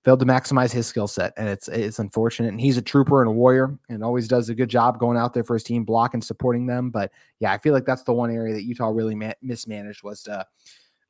failed 0.04 0.20
to 0.20 0.26
maximize 0.26 0.72
his 0.72 0.86
skill 0.86 1.08
set, 1.08 1.32
and 1.36 1.48
it's 1.48 1.68
it's 1.68 1.98
unfortunate. 1.98 2.48
And 2.48 2.60
he's 2.60 2.76
a 2.76 2.82
trooper 2.82 3.20
and 3.20 3.28
a 3.28 3.32
warrior, 3.32 3.78
and 3.88 4.02
always 4.02 4.28
does 4.28 4.48
a 4.48 4.54
good 4.54 4.68
job 4.68 4.98
going 4.98 5.18
out 5.18 5.34
there 5.34 5.44
for 5.44 5.54
his 5.54 5.64
team, 5.64 5.84
blocking, 5.84 6.22
supporting 6.22 6.66
them. 6.66 6.90
But 6.90 7.12
yeah, 7.40 7.52
I 7.52 7.58
feel 7.58 7.74
like 7.74 7.84
that's 7.84 8.04
the 8.04 8.12
one 8.12 8.30
area 8.30 8.54
that 8.54 8.64
Utah 8.64 8.88
really 8.88 9.14
ma- 9.14 9.32
mismanaged 9.42 10.02
was 10.02 10.22
to, 10.24 10.46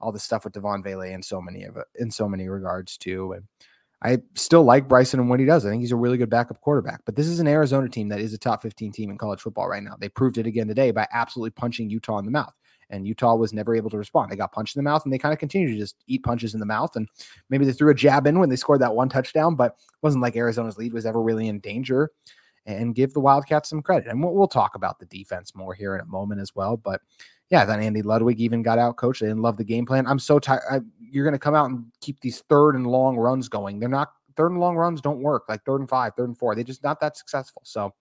all 0.00 0.12
the 0.12 0.18
stuff 0.18 0.44
with 0.44 0.54
Devaughn 0.54 0.82
Vele 0.82 1.02
in 1.02 1.22
so 1.22 1.40
many 1.40 1.64
of 1.64 1.76
it, 1.76 1.86
in 1.96 2.10
so 2.10 2.28
many 2.28 2.48
regards 2.48 2.96
too. 2.96 3.32
And 3.32 3.44
I 4.02 4.18
still 4.34 4.62
like 4.62 4.88
Bryson 4.88 5.18
and 5.20 5.28
what 5.28 5.40
he 5.40 5.46
does. 5.46 5.66
I 5.66 5.70
think 5.70 5.80
he's 5.80 5.92
a 5.92 5.96
really 5.96 6.18
good 6.18 6.30
backup 6.30 6.60
quarterback. 6.60 7.00
But 7.04 7.16
this 7.16 7.26
is 7.26 7.40
an 7.40 7.48
Arizona 7.48 7.88
team 7.88 8.08
that 8.08 8.20
is 8.20 8.32
a 8.32 8.38
top 8.38 8.62
15 8.62 8.92
team 8.92 9.10
in 9.10 9.18
college 9.18 9.40
football 9.40 9.68
right 9.68 9.82
now. 9.82 9.96
They 9.98 10.08
proved 10.08 10.38
it 10.38 10.46
again 10.46 10.68
today 10.68 10.92
by 10.92 11.08
absolutely 11.12 11.50
punching 11.50 11.90
Utah 11.90 12.18
in 12.18 12.24
the 12.24 12.30
mouth 12.30 12.54
and 12.90 13.06
Utah 13.06 13.34
was 13.34 13.52
never 13.52 13.74
able 13.74 13.90
to 13.90 13.98
respond. 13.98 14.30
They 14.30 14.36
got 14.36 14.52
punched 14.52 14.76
in 14.76 14.80
the 14.80 14.88
mouth 14.88 15.04
and 15.04 15.12
they 15.12 15.18
kind 15.18 15.32
of 15.32 15.38
continued 15.38 15.72
to 15.72 15.78
just 15.78 15.96
eat 16.06 16.22
punches 16.22 16.54
in 16.54 16.60
the 16.60 16.66
mouth. 16.66 16.96
And 16.96 17.08
maybe 17.50 17.64
they 17.64 17.72
threw 17.72 17.90
a 17.90 17.94
jab 17.94 18.26
in 18.26 18.38
when 18.38 18.48
they 18.48 18.56
scored 18.56 18.80
that 18.80 18.94
one 18.94 19.08
touchdown, 19.08 19.54
but 19.54 19.72
it 19.78 20.02
wasn't 20.02 20.22
like 20.22 20.36
Arizona's 20.36 20.78
lead 20.78 20.92
was 20.92 21.06
ever 21.06 21.22
really 21.22 21.48
in 21.48 21.60
danger. 21.60 22.10
And 22.66 22.94
give 22.94 23.14
the 23.14 23.20
Wildcats 23.20 23.70
some 23.70 23.80
credit. 23.80 24.08
And 24.08 24.22
we'll, 24.22 24.46
talk 24.46 24.74
about 24.74 24.98
the 24.98 25.06
defense 25.06 25.54
more 25.54 25.72
here 25.72 25.94
in 25.94 26.02
a 26.02 26.04
moment 26.04 26.38
as 26.42 26.54
well. 26.54 26.76
But 26.76 27.00
yeah, 27.48 27.64
then 27.64 27.80
Andy 27.80 28.02
Ludwig 28.02 28.40
even 28.40 28.62
got 28.62 28.78
out 28.78 28.98
coached. 28.98 29.22
They 29.22 29.28
didn't 29.28 29.40
love 29.40 29.56
the 29.56 29.64
game 29.64 29.86
plan. 29.86 30.06
I'm 30.06 30.18
so 30.18 30.38
tired. 30.38 30.84
You're 31.00 31.24
going 31.24 31.32
to 31.32 31.38
come 31.38 31.54
out 31.54 31.70
and 31.70 31.86
keep 32.02 32.20
these 32.20 32.40
third 32.50 32.74
and 32.74 32.86
long 32.86 33.16
runs 33.16 33.48
going. 33.48 33.80
They're 33.80 33.88
not 33.88 34.12
third 34.36 34.52
and 34.52 34.60
long 34.60 34.76
runs 34.76 35.00
don't 35.00 35.20
work 35.20 35.44
like 35.48 35.64
third 35.64 35.80
and 35.80 35.88
five, 35.88 36.12
third 36.14 36.28
and 36.28 36.38
four. 36.38 36.54
They're 36.54 36.62
just 36.62 36.84
not 36.84 37.00
that 37.00 37.16
successful. 37.16 37.62
So 37.64 37.94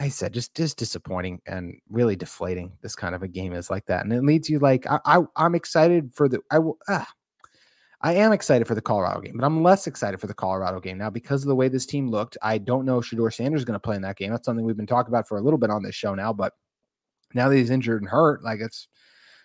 I 0.00 0.08
said, 0.08 0.32
just 0.32 0.54
just 0.54 0.78
disappointing 0.78 1.42
and 1.46 1.78
really 1.90 2.16
deflating. 2.16 2.72
This 2.80 2.96
kind 2.96 3.14
of 3.14 3.22
a 3.22 3.28
game 3.28 3.52
is 3.52 3.68
like 3.68 3.84
that, 3.86 4.02
and 4.02 4.12
it 4.12 4.24
leads 4.24 4.48
you 4.48 4.58
like 4.58 4.86
I, 4.86 4.98
I 5.04 5.46
am 5.46 5.54
excited 5.54 6.10
for 6.14 6.26
the 6.26 6.40
I 6.50 6.58
will. 6.58 6.78
Ah, 6.88 7.06
I 8.00 8.14
am 8.14 8.32
excited 8.32 8.66
for 8.66 8.74
the 8.74 8.80
Colorado 8.80 9.20
game, 9.20 9.36
but 9.36 9.44
I'm 9.44 9.62
less 9.62 9.86
excited 9.86 10.18
for 10.18 10.26
the 10.26 10.34
Colorado 10.34 10.80
game 10.80 10.96
now 10.96 11.10
because 11.10 11.42
of 11.42 11.48
the 11.48 11.54
way 11.54 11.68
this 11.68 11.84
team 11.84 12.08
looked. 12.08 12.38
I 12.40 12.56
don't 12.56 12.86
know 12.86 12.98
if 12.98 13.04
Shedeur 13.04 13.32
Sanders 13.32 13.60
is 13.60 13.64
going 13.66 13.74
to 13.74 13.80
play 13.80 13.94
in 13.94 14.02
that 14.02 14.16
game. 14.16 14.30
That's 14.30 14.46
something 14.46 14.64
we've 14.64 14.76
been 14.76 14.86
talking 14.86 15.12
about 15.12 15.28
for 15.28 15.36
a 15.36 15.42
little 15.42 15.58
bit 15.58 15.70
on 15.70 15.82
this 15.82 15.94
show 15.94 16.14
now, 16.14 16.32
but 16.32 16.54
now 17.34 17.50
that 17.50 17.56
he's 17.56 17.70
injured 17.70 18.00
and 18.00 18.10
hurt, 18.10 18.42
like 18.42 18.60
it's 18.60 18.88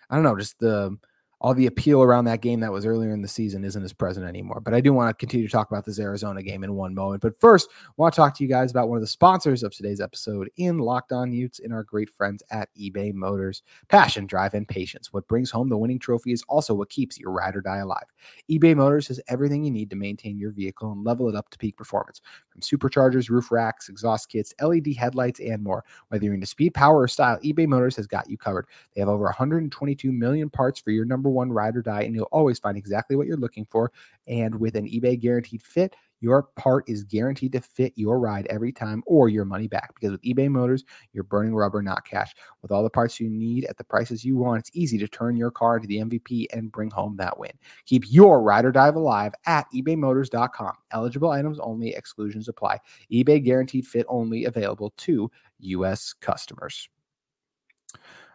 I 0.08 0.14
don't 0.14 0.24
know, 0.24 0.38
just 0.38 0.58
the 0.58 0.96
all 1.40 1.52
the 1.54 1.66
appeal 1.66 2.02
around 2.02 2.24
that 2.24 2.40
game 2.40 2.60
that 2.60 2.72
was 2.72 2.86
earlier 2.86 3.12
in 3.12 3.20
the 3.20 3.28
season 3.28 3.64
isn't 3.64 3.84
as 3.84 3.92
present 3.92 4.26
anymore. 4.26 4.60
But 4.60 4.74
I 4.74 4.80
do 4.80 4.92
want 4.92 5.10
to 5.10 5.14
continue 5.14 5.46
to 5.46 5.52
talk 5.52 5.70
about 5.70 5.84
this 5.84 6.00
Arizona 6.00 6.42
game 6.42 6.64
in 6.64 6.74
one 6.74 6.94
moment. 6.94 7.20
But 7.20 7.38
first, 7.38 7.68
I 7.86 7.92
want 7.96 8.14
to 8.14 8.16
talk 8.16 8.34
to 8.36 8.42
you 8.44 8.48
guys 8.48 8.70
about 8.70 8.88
one 8.88 8.96
of 8.96 9.02
the 9.02 9.06
sponsors 9.06 9.62
of 9.62 9.74
today's 9.74 10.00
episode 10.00 10.50
in 10.56 10.78
Locked 10.78 11.12
On 11.12 11.32
Utes 11.32 11.58
in 11.58 11.72
our 11.72 11.82
great 11.82 12.08
friends 12.08 12.42
at 12.50 12.70
eBay 12.74 13.12
Motors. 13.12 13.62
Passion, 13.88 14.26
drive, 14.26 14.54
and 14.54 14.66
patience. 14.66 15.12
What 15.12 15.28
brings 15.28 15.50
home 15.50 15.68
the 15.68 15.76
winning 15.76 15.98
trophy 15.98 16.32
is 16.32 16.42
also 16.48 16.74
what 16.74 16.88
keeps 16.88 17.18
your 17.18 17.32
ride 17.32 17.54
or 17.54 17.60
die 17.60 17.78
alive. 17.78 18.06
eBay 18.50 18.74
Motors 18.74 19.08
has 19.08 19.20
everything 19.28 19.62
you 19.64 19.70
need 19.70 19.90
to 19.90 19.96
maintain 19.96 20.38
your 20.38 20.52
vehicle 20.52 20.92
and 20.92 21.04
level 21.04 21.28
it 21.28 21.36
up 21.36 21.50
to 21.50 21.58
peak 21.58 21.76
performance. 21.76 22.22
From 22.56 22.78
superchargers, 22.78 23.28
roof 23.28 23.52
racks, 23.52 23.90
exhaust 23.90 24.30
kits, 24.30 24.54
LED 24.62 24.94
headlights, 24.96 25.40
and 25.40 25.62
more. 25.62 25.84
Whether 26.08 26.24
you're 26.24 26.34
into 26.34 26.46
speed, 26.46 26.72
power, 26.72 27.02
or 27.02 27.08
style, 27.08 27.38
eBay 27.40 27.66
Motors 27.66 27.96
has 27.96 28.06
got 28.06 28.30
you 28.30 28.38
covered. 28.38 28.66
They 28.94 29.00
have 29.00 29.10
over 29.10 29.24
122 29.24 30.10
million 30.10 30.48
parts 30.48 30.80
for 30.80 30.90
your 30.90 31.04
number 31.04 31.28
one 31.28 31.52
ride 31.52 31.76
or 31.76 31.82
die, 31.82 32.02
and 32.02 32.14
you'll 32.14 32.28
always 32.32 32.58
find 32.58 32.78
exactly 32.78 33.14
what 33.14 33.26
you're 33.26 33.36
looking 33.36 33.66
for. 33.66 33.92
And 34.26 34.58
with 34.58 34.74
an 34.74 34.86
eBay 34.86 35.20
guaranteed 35.20 35.62
fit, 35.62 35.94
your 36.20 36.44
part 36.56 36.84
is 36.88 37.04
guaranteed 37.04 37.52
to 37.52 37.60
fit 37.60 37.92
your 37.96 38.18
ride 38.18 38.46
every 38.48 38.72
time 38.72 39.02
or 39.06 39.28
your 39.28 39.44
money 39.44 39.68
back. 39.68 39.94
Because 39.94 40.12
with 40.12 40.22
eBay 40.22 40.48
Motors, 40.48 40.84
you're 41.12 41.24
burning 41.24 41.54
rubber, 41.54 41.82
not 41.82 42.06
cash. 42.06 42.34
With 42.62 42.72
all 42.72 42.82
the 42.82 42.90
parts 42.90 43.20
you 43.20 43.28
need 43.28 43.64
at 43.66 43.76
the 43.76 43.84
prices 43.84 44.24
you 44.24 44.36
want, 44.36 44.60
it's 44.60 44.70
easy 44.74 44.98
to 44.98 45.08
turn 45.08 45.36
your 45.36 45.50
car 45.50 45.76
into 45.76 45.88
the 45.88 45.98
MVP 45.98 46.46
and 46.52 46.72
bring 46.72 46.90
home 46.90 47.16
that 47.16 47.38
win. 47.38 47.52
Keep 47.84 48.04
your 48.08 48.42
ride 48.42 48.64
or 48.64 48.72
die 48.72 48.88
alive 48.88 49.32
at 49.46 49.66
ebaymotors.com. 49.74 50.72
Eligible 50.92 51.30
items 51.30 51.58
only, 51.60 51.94
exclusions 51.94 52.48
apply. 52.48 52.78
eBay 53.12 53.42
guaranteed 53.44 53.86
fit 53.86 54.06
only 54.08 54.44
available 54.44 54.92
to 54.98 55.30
U.S. 55.60 56.12
customers. 56.12 56.88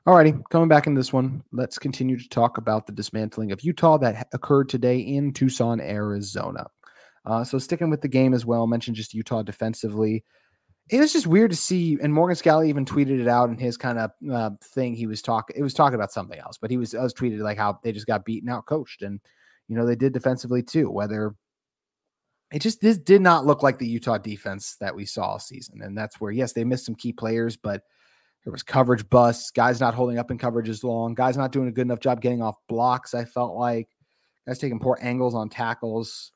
Alrighty, 0.08 0.42
coming 0.50 0.68
back 0.68 0.88
in 0.88 0.96
this 0.96 1.14
one, 1.14 1.44
let's 1.52 1.78
continue 1.78 2.18
to 2.18 2.30
talk 2.30 2.58
about 2.58 2.88
the 2.88 2.92
dismantling 2.92 3.52
of 3.52 3.64
Utah 3.64 3.98
that 4.00 4.28
occurred 4.34 4.68
today 4.68 4.98
in 4.98 5.32
Tucson, 5.32 5.80
Arizona. 5.80 6.66
Uh, 7.26 7.44
so 7.44 7.58
sticking 7.60 7.90
with 7.90 8.02
the 8.02 8.08
game 8.08 8.34
as 8.34 8.46
well, 8.46 8.68
mentioned 8.68 8.96
just 8.96 9.14
Utah 9.14 9.44
defensively. 9.44 10.24
It 10.90 11.00
was 11.00 11.14
just 11.14 11.28
weird 11.28 11.52
to 11.52 11.58
see, 11.58 11.98
and 12.02 12.14
Morgan 12.14 12.36
Scalley 12.36 12.68
even 12.68 12.86
tweeted 12.86 13.22
it 13.22 13.28
out 13.28 13.50
in 13.50 13.58
his 13.58 13.78
kind 13.78 14.00
of 14.00 14.12
uh, 14.32 14.50
thing. 14.74 14.96
He 14.96 15.08
was 15.08 15.22
talking, 15.22 15.56
it 15.58 15.64
was 15.64 15.74
talking 15.74 15.96
about 15.96 16.12
something 16.12 16.40
else, 16.40 16.58
but 16.58 16.72
he 16.72 16.78
was, 16.78 16.94
was 16.94 17.14
tweeted 17.14 17.40
like 17.40 17.58
how 17.58 17.80
they 17.84 17.92
just 17.92 18.08
got 18.08 18.26
beaten 18.26 18.50
out, 18.50 18.66
coached, 18.66 19.04
and 19.04 19.20
you 19.68 19.76
know 19.76 19.86
they 19.86 19.96
did 19.96 20.14
defensively 20.14 20.64
too. 20.64 20.90
Whether 20.90 21.36
it 22.52 22.60
just 22.60 22.82
this 22.82 22.98
did 22.98 23.22
not 23.22 23.46
look 23.46 23.64
like 23.64 23.78
the 23.78 23.88
Utah 23.88 24.18
defense 24.18 24.76
that 24.82 24.96
we 24.96 25.06
saw 25.06 25.24
all 25.24 25.40
season, 25.40 25.82
and 25.82 25.98
that's 25.98 26.20
where 26.20 26.32
yes 26.32 26.54
they 26.54 26.66
missed 26.66 26.86
some 26.86 26.96
key 26.96 27.14
players, 27.14 27.56
but 27.56 27.84
there 28.44 28.52
was 28.52 28.64
coverage 28.64 29.08
busts, 29.10 29.52
guys 29.52 29.80
not 29.80 29.94
holding 29.94 30.18
up 30.18 30.32
in 30.32 30.38
coverage 30.38 30.68
as 30.68 30.84
long, 30.84 31.14
guys 31.14 31.38
not 31.38 31.52
doing 31.52 31.68
a 31.68 31.72
good 31.72 31.86
enough 31.86 32.00
job 32.00 32.22
getting 32.22 32.42
off 32.42 32.56
blocks. 32.68 33.14
I 33.14 33.24
felt 33.24 33.56
like 33.56 33.88
guys 34.48 34.58
taking 34.58 34.80
poor 34.80 34.98
angles 35.00 35.36
on 35.36 35.48
tackles. 35.48 36.32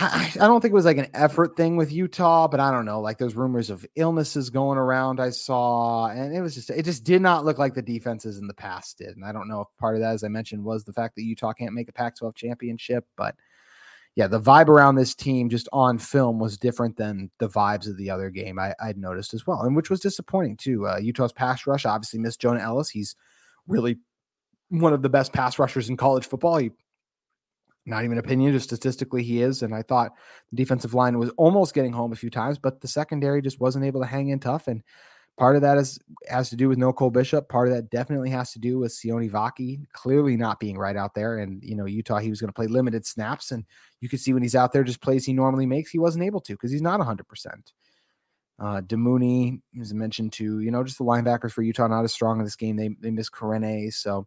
I, 0.00 0.32
I 0.34 0.46
don't 0.46 0.60
think 0.60 0.72
it 0.72 0.74
was 0.74 0.84
like 0.84 0.96
an 0.96 1.10
effort 1.12 1.56
thing 1.56 1.76
with 1.76 1.92
Utah, 1.92 2.48
but 2.48 2.58
I 2.58 2.70
don't 2.70 2.86
know. 2.86 3.00
Like 3.00 3.18
there's 3.18 3.36
rumors 3.36 3.68
of 3.70 3.84
illnesses 3.96 4.48
going 4.48 4.78
around. 4.78 5.20
I 5.20 5.30
saw, 5.30 6.06
and 6.06 6.34
it 6.34 6.40
was 6.40 6.54
just 6.54 6.70
it 6.70 6.84
just 6.84 7.04
did 7.04 7.20
not 7.20 7.44
look 7.44 7.58
like 7.58 7.74
the 7.74 7.82
defenses 7.82 8.38
in 8.38 8.46
the 8.46 8.54
past 8.54 8.98
did. 8.98 9.16
And 9.16 9.24
I 9.24 9.32
don't 9.32 9.48
know 9.48 9.60
if 9.60 9.68
part 9.78 9.96
of 9.96 10.00
that, 10.00 10.14
as 10.14 10.24
I 10.24 10.28
mentioned, 10.28 10.64
was 10.64 10.84
the 10.84 10.92
fact 10.92 11.16
that 11.16 11.24
Utah 11.24 11.52
can't 11.52 11.74
make 11.74 11.88
a 11.88 11.92
Pac-12 11.92 12.34
championship, 12.34 13.04
but 13.16 13.34
yeah, 14.16 14.26
the 14.26 14.40
vibe 14.40 14.68
around 14.68 14.96
this 14.96 15.14
team 15.14 15.48
just 15.48 15.68
on 15.72 15.98
film 15.98 16.38
was 16.38 16.58
different 16.58 16.96
than 16.96 17.30
the 17.38 17.48
vibes 17.48 17.88
of 17.88 17.96
the 17.96 18.10
other 18.10 18.30
game 18.30 18.58
I, 18.58 18.74
would 18.84 18.98
noticed 18.98 19.34
as 19.34 19.46
well, 19.46 19.62
and 19.62 19.76
which 19.76 19.90
was 19.90 20.00
disappointing 20.00 20.56
too. 20.56 20.86
Uh, 20.86 20.98
Utah's 20.98 21.32
pass 21.32 21.66
rush 21.66 21.86
obviously 21.86 22.18
missed 22.18 22.40
Jonah 22.40 22.60
Ellis. 22.60 22.90
He's 22.90 23.14
really 23.68 23.98
one 24.68 24.92
of 24.92 25.02
the 25.02 25.08
best 25.08 25.32
pass 25.32 25.58
rushers 25.58 25.88
in 25.88 25.96
college 25.96 26.26
football. 26.26 26.56
He, 26.56 26.70
not 27.90 28.04
even 28.04 28.18
opinion, 28.18 28.52
just 28.52 28.66
statistically 28.66 29.22
he 29.22 29.42
is. 29.42 29.62
And 29.62 29.74
I 29.74 29.82
thought 29.82 30.12
the 30.50 30.56
defensive 30.56 30.94
line 30.94 31.18
was 31.18 31.30
almost 31.36 31.74
getting 31.74 31.92
home 31.92 32.12
a 32.12 32.16
few 32.16 32.30
times, 32.30 32.58
but 32.58 32.80
the 32.80 32.88
secondary 32.88 33.42
just 33.42 33.60
wasn't 33.60 33.84
able 33.84 34.00
to 34.00 34.06
hang 34.06 34.28
in 34.28 34.40
tough. 34.40 34.68
And 34.68 34.82
Part 35.40 35.56
of 35.56 35.62
that 35.62 35.78
is 35.78 35.98
has 36.28 36.50
to 36.50 36.56
do 36.56 36.68
with 36.68 36.76
no 36.76 36.92
Cole 36.92 37.10
Bishop. 37.10 37.48
Part 37.48 37.68
of 37.68 37.74
that 37.74 37.88
definitely 37.88 38.28
has 38.28 38.52
to 38.52 38.58
do 38.58 38.78
with 38.78 38.92
Sione 38.92 39.30
Vaki 39.30 39.80
clearly 39.94 40.36
not 40.36 40.60
being 40.60 40.76
right 40.76 40.96
out 40.96 41.14
there. 41.14 41.38
And 41.38 41.64
you 41.64 41.74
know, 41.74 41.86
Utah, 41.86 42.18
he 42.18 42.28
was 42.28 42.42
going 42.42 42.50
to 42.50 42.54
play 42.54 42.66
limited 42.66 43.06
snaps, 43.06 43.50
and 43.50 43.64
you 44.02 44.10
could 44.10 44.20
see 44.20 44.34
when 44.34 44.42
he's 44.42 44.54
out 44.54 44.74
there, 44.74 44.84
just 44.84 45.00
plays 45.00 45.24
he 45.24 45.32
normally 45.32 45.64
makes, 45.64 45.90
he 45.90 45.98
wasn't 45.98 46.24
able 46.24 46.42
to 46.42 46.52
because 46.52 46.70
he's 46.70 46.82
not 46.82 46.98
100. 46.98 47.26
percent 47.26 47.72
uh, 48.58 48.82
Damuni, 48.82 49.62
as 49.80 49.92
I 49.92 49.94
mentioned 49.94 50.34
to 50.34 50.60
you 50.60 50.70
know, 50.70 50.84
just 50.84 50.98
the 50.98 51.04
linebackers 51.04 51.52
for 51.52 51.62
Utah 51.62 51.86
not 51.86 52.04
as 52.04 52.12
strong 52.12 52.38
in 52.38 52.44
this 52.44 52.56
game. 52.56 52.76
They 52.76 52.90
they 53.00 53.10
miss 53.10 53.30
Karene. 53.30 53.90
So, 53.94 54.26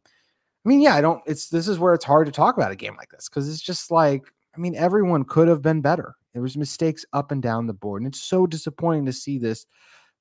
I 0.65 0.70
mean, 0.70 0.82
yeah, 0.82 0.96
I 0.96 1.01
don't. 1.01 1.22
It's 1.25 1.50
this 1.50 1.67
is 1.67 1.79
where 1.79 1.93
it's 1.93 2.05
hard 2.05 2.25
to 2.27 2.32
talk 2.32 2.58
about 2.58 2.72
a 2.72 2.75
game 2.75 2.96
like 2.98 3.10
this 3.10 3.27
because 3.27 3.50
it's 3.50 3.62
just 3.62 3.91
like, 3.91 4.24
I 4.55 4.60
mean, 4.60 4.75
everyone 4.75 5.25
could 5.25 5.48
have 5.48 5.62
been 5.62 5.82
better. 5.82 6.15
There 6.34 6.41
was 6.41 6.58
mistakes 6.58 7.05
up 7.13 7.32
and 7.32 7.41
down 7.41 7.67
the 7.67 7.74
board, 7.74 8.01
and 8.01 8.08
it's 8.08 8.22
so 8.22 8.48
disappointing 8.48 9.05
to 9.05 9.13
see 9.13 9.38
this 9.38 9.65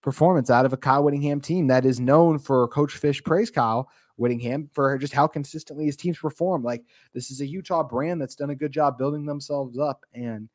performance 0.02 0.50
out 0.50 0.66
of 0.66 0.72
a 0.72 0.76
Kyle 0.76 1.04
Whittingham 1.04 1.40
team 1.40 1.68
that 1.68 1.87
is 1.87 2.00
known 2.00 2.38
for 2.38 2.66
Coach 2.68 3.00
Fisch 3.00 3.25
praise 3.25 3.50
Kyle 3.50 3.88
Whittingham 4.16 4.68
for 4.72 4.99
just 4.99 5.12
how 5.12 5.26
consistently 5.26 5.87
his 5.87 5.96
teams 5.96 6.18
perform. 6.18 6.62
Like 6.62 6.84
this 7.14 7.30
is 7.30 7.40
a 7.40 7.46
Utah 7.46 7.82
brand 7.82 8.20
that's 8.20 8.34
done 8.34 8.50
a 8.50 8.54
good 8.54 8.72
job 8.72 8.99
building 8.99 9.25
themselves 9.25 9.78
up 9.78 10.04
and 10.12 10.49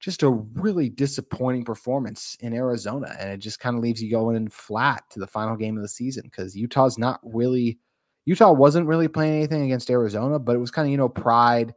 just 0.00 0.22
a 0.24 0.30
really 0.30 0.88
disappointing 0.88 1.64
performance 1.64 2.36
in 2.40 2.52
Arizona. 2.54 3.14
And 3.20 3.30
it 3.30 3.38
just 3.38 3.60
kind 3.60 3.76
of 3.76 3.82
leaves 3.82 4.02
you 4.02 4.10
going 4.10 4.36
in 4.36 4.48
flat 4.48 5.04
to 5.10 5.20
the 5.20 5.28
final 5.28 5.54
game 5.54 5.76
of 5.76 5.82
the 5.82 5.88
season 5.88 6.24
because 6.24 6.56
Utah's 6.56 6.98
not 6.98 7.20
really 7.22 7.78
Utah 8.24 8.52
wasn't 8.52 8.86
really 8.86 9.08
playing 9.08 9.36
anything 9.36 9.62
against 9.62 9.90
Arizona, 9.90 10.38
but 10.38 10.54
it 10.54 10.60
was 10.60 10.70
kind 10.70 10.86
of, 10.86 10.92
you 10.92 10.96
know, 10.96 11.08
pride, 11.08 11.74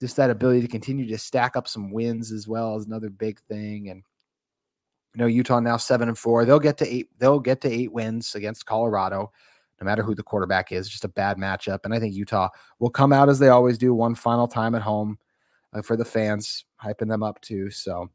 just 0.00 0.16
that 0.16 0.30
ability 0.30 0.60
to 0.60 0.68
continue 0.68 1.06
to 1.08 1.18
stack 1.18 1.56
up 1.56 1.66
some 1.66 1.90
wins 1.90 2.30
as 2.30 2.46
well 2.46 2.76
as 2.76 2.86
another 2.86 3.10
big 3.10 3.40
thing. 3.48 3.88
And 3.88 4.04
you 5.14 5.20
know, 5.20 5.26
Utah 5.26 5.58
now 5.58 5.76
seven 5.76 6.08
and 6.08 6.18
four. 6.18 6.44
They'll 6.44 6.60
get 6.60 6.78
to 6.78 6.86
eight. 6.86 7.08
They'll 7.18 7.40
get 7.40 7.60
to 7.62 7.72
eight 7.72 7.92
wins 7.92 8.34
against 8.34 8.66
Colorado, 8.66 9.32
no 9.80 9.84
matter 9.84 10.02
who 10.02 10.14
the 10.14 10.22
quarterback 10.22 10.70
is. 10.70 10.88
Just 10.88 11.04
a 11.04 11.08
bad 11.08 11.36
matchup, 11.38 11.80
and 11.84 11.92
I 11.92 11.98
think 11.98 12.14
Utah 12.14 12.50
will 12.78 12.90
come 12.90 13.12
out 13.12 13.28
as 13.28 13.38
they 13.38 13.48
always 13.48 13.78
do, 13.78 13.94
one 13.94 14.14
final 14.14 14.46
time 14.46 14.74
at 14.74 14.82
home 14.82 15.18
uh, 15.72 15.82
for 15.82 15.96
the 15.96 16.04
fans, 16.04 16.64
hyping 16.82 17.08
them 17.08 17.22
up 17.22 17.40
too. 17.40 17.70
So, 17.70 18.10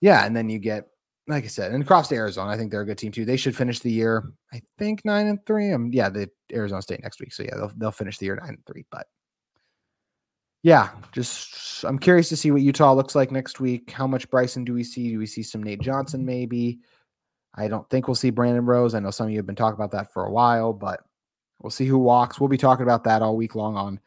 yeah, 0.00 0.24
and 0.24 0.36
then 0.36 0.48
you 0.48 0.58
get, 0.58 0.86
like 1.30 1.44
I 1.44 1.48
said, 1.48 1.72
and 1.72 1.82
across 1.82 2.08
to 2.08 2.14
Arizona, 2.14 2.50
I 2.50 2.56
think 2.56 2.70
they're 2.70 2.82
a 2.82 2.86
good 2.86 2.98
team 2.98 3.12
too. 3.12 3.24
They 3.24 3.36
should 3.36 3.56
finish 3.56 3.80
the 3.80 3.90
year, 3.90 4.32
I 4.52 4.60
think 4.78 5.04
nine 5.04 5.26
and 5.26 5.44
three. 5.46 5.72
Um, 5.72 5.90
yeah, 5.92 6.08
the 6.08 6.28
Arizona 6.52 6.82
State 6.82 7.02
next 7.02 7.20
week. 7.20 7.32
So 7.32 7.42
yeah, 7.42 7.56
they'll 7.56 7.72
they'll 7.76 7.90
finish 7.90 8.18
the 8.18 8.26
year 8.26 8.36
nine 8.36 8.50
and 8.50 8.66
three, 8.66 8.84
but 8.90 9.06
yeah, 10.62 10.90
just 11.12 11.84
I'm 11.84 11.98
curious 11.98 12.28
to 12.28 12.36
see 12.36 12.50
what 12.50 12.62
Utah 12.62 12.92
looks 12.92 13.14
like 13.14 13.30
next 13.30 13.60
week. 13.60 13.90
How 13.90 14.06
much 14.06 14.28
Bryson 14.30 14.64
do 14.64 14.74
we 14.74 14.84
see? 14.84 15.10
Do 15.10 15.18
we 15.18 15.26
see 15.26 15.42
some 15.42 15.62
Nate 15.62 15.80
Johnson 15.80 16.24
maybe? 16.24 16.80
I 17.54 17.68
don't 17.68 17.88
think 17.90 18.06
we'll 18.06 18.14
see 18.14 18.30
Brandon 18.30 18.66
Rose. 18.66 18.94
I 18.94 19.00
know 19.00 19.10
some 19.10 19.26
of 19.26 19.32
you 19.32 19.38
have 19.38 19.46
been 19.46 19.56
talking 19.56 19.74
about 19.74 19.90
that 19.92 20.12
for 20.12 20.24
a 20.24 20.30
while, 20.30 20.72
but 20.72 21.00
we'll 21.60 21.70
see 21.70 21.86
who 21.86 21.98
walks. 21.98 22.38
We'll 22.38 22.48
be 22.48 22.58
talking 22.58 22.84
about 22.84 23.04
that 23.04 23.22
all 23.22 23.36
week 23.36 23.54
long 23.54 23.76
on 23.76 24.00